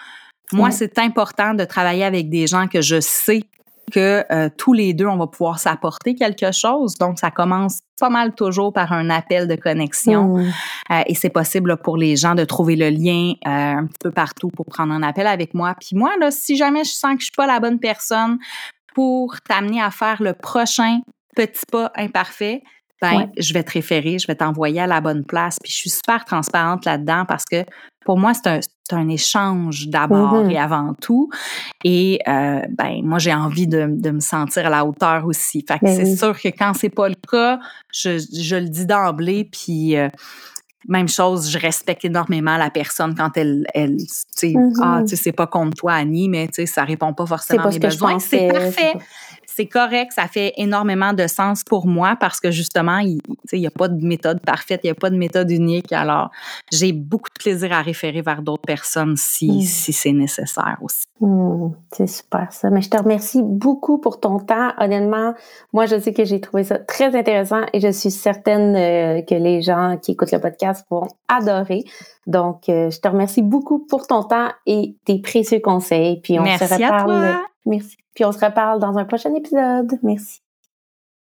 [0.51, 3.41] Moi, c'est important de travailler avec des gens que je sais
[3.91, 6.95] que euh, tous les deux, on va pouvoir s'apporter quelque chose.
[6.95, 10.37] Donc, ça commence pas mal toujours par un appel de connexion.
[10.37, 10.53] Mmh.
[10.91, 14.49] Euh, et c'est possible pour les gens de trouver le lien un petit peu partout
[14.49, 15.75] pour prendre un appel avec moi.
[15.79, 18.37] Puis moi, là, si jamais je sens que je suis pas la bonne personne
[18.95, 21.01] pour t'amener à faire le prochain
[21.35, 22.61] petit pas imparfait,
[23.01, 25.57] ben, je vais te référer, je vais t'envoyer à la bonne place.
[25.61, 27.63] Puis je suis super transparente là-dedans parce que
[28.05, 28.59] pour moi, c'est un,
[28.91, 30.51] un, échange d'abord mm-hmm.
[30.51, 31.29] et avant tout.
[31.83, 35.65] Et euh, ben, moi, j'ai envie de, de, me sentir à la hauteur aussi.
[35.67, 37.59] Fait que ben c'est sûr que quand c'est pas le cas,
[37.91, 39.49] je, je le dis d'emblée.
[39.51, 40.07] Puis euh,
[40.87, 45.01] même chose, je respecte énormément la personne quand elle, elle tu sais, ah, mm-hmm.
[45.01, 47.69] tu sais, c'est pas contre toi, Annie, mais tu sais, ça répond pas forcément à
[47.69, 48.19] mes besoins.
[48.19, 48.93] C'est parfait
[49.55, 53.21] c'est correct, ça fait énormément de sens pour moi parce que justement, il
[53.53, 55.93] n'y a pas de méthode parfaite, il n'y a pas de méthode unique.
[55.93, 56.29] Alors,
[56.73, 59.61] j'ai beaucoup de plaisir à référer vers d'autres personnes si, mm.
[59.61, 61.05] si c'est nécessaire aussi.
[61.21, 62.69] Mm, c'est super ça.
[62.69, 64.73] Mais je te remercie beaucoup pour ton temps.
[64.77, 65.33] Honnêtement,
[65.71, 69.35] moi, je sais que j'ai trouvé ça très intéressant et je suis certaine euh, que
[69.35, 71.85] les gens qui écoutent le podcast vont adorer.
[72.27, 76.19] Donc, euh, je te remercie beaucoup pour ton temps et tes précieux conseils.
[76.19, 77.11] Puis on Merci se reparle.
[77.11, 77.45] À toi.
[77.65, 77.97] Merci.
[78.13, 79.99] Puis on se reparle dans un prochain épisode.
[80.03, 80.44] Merci.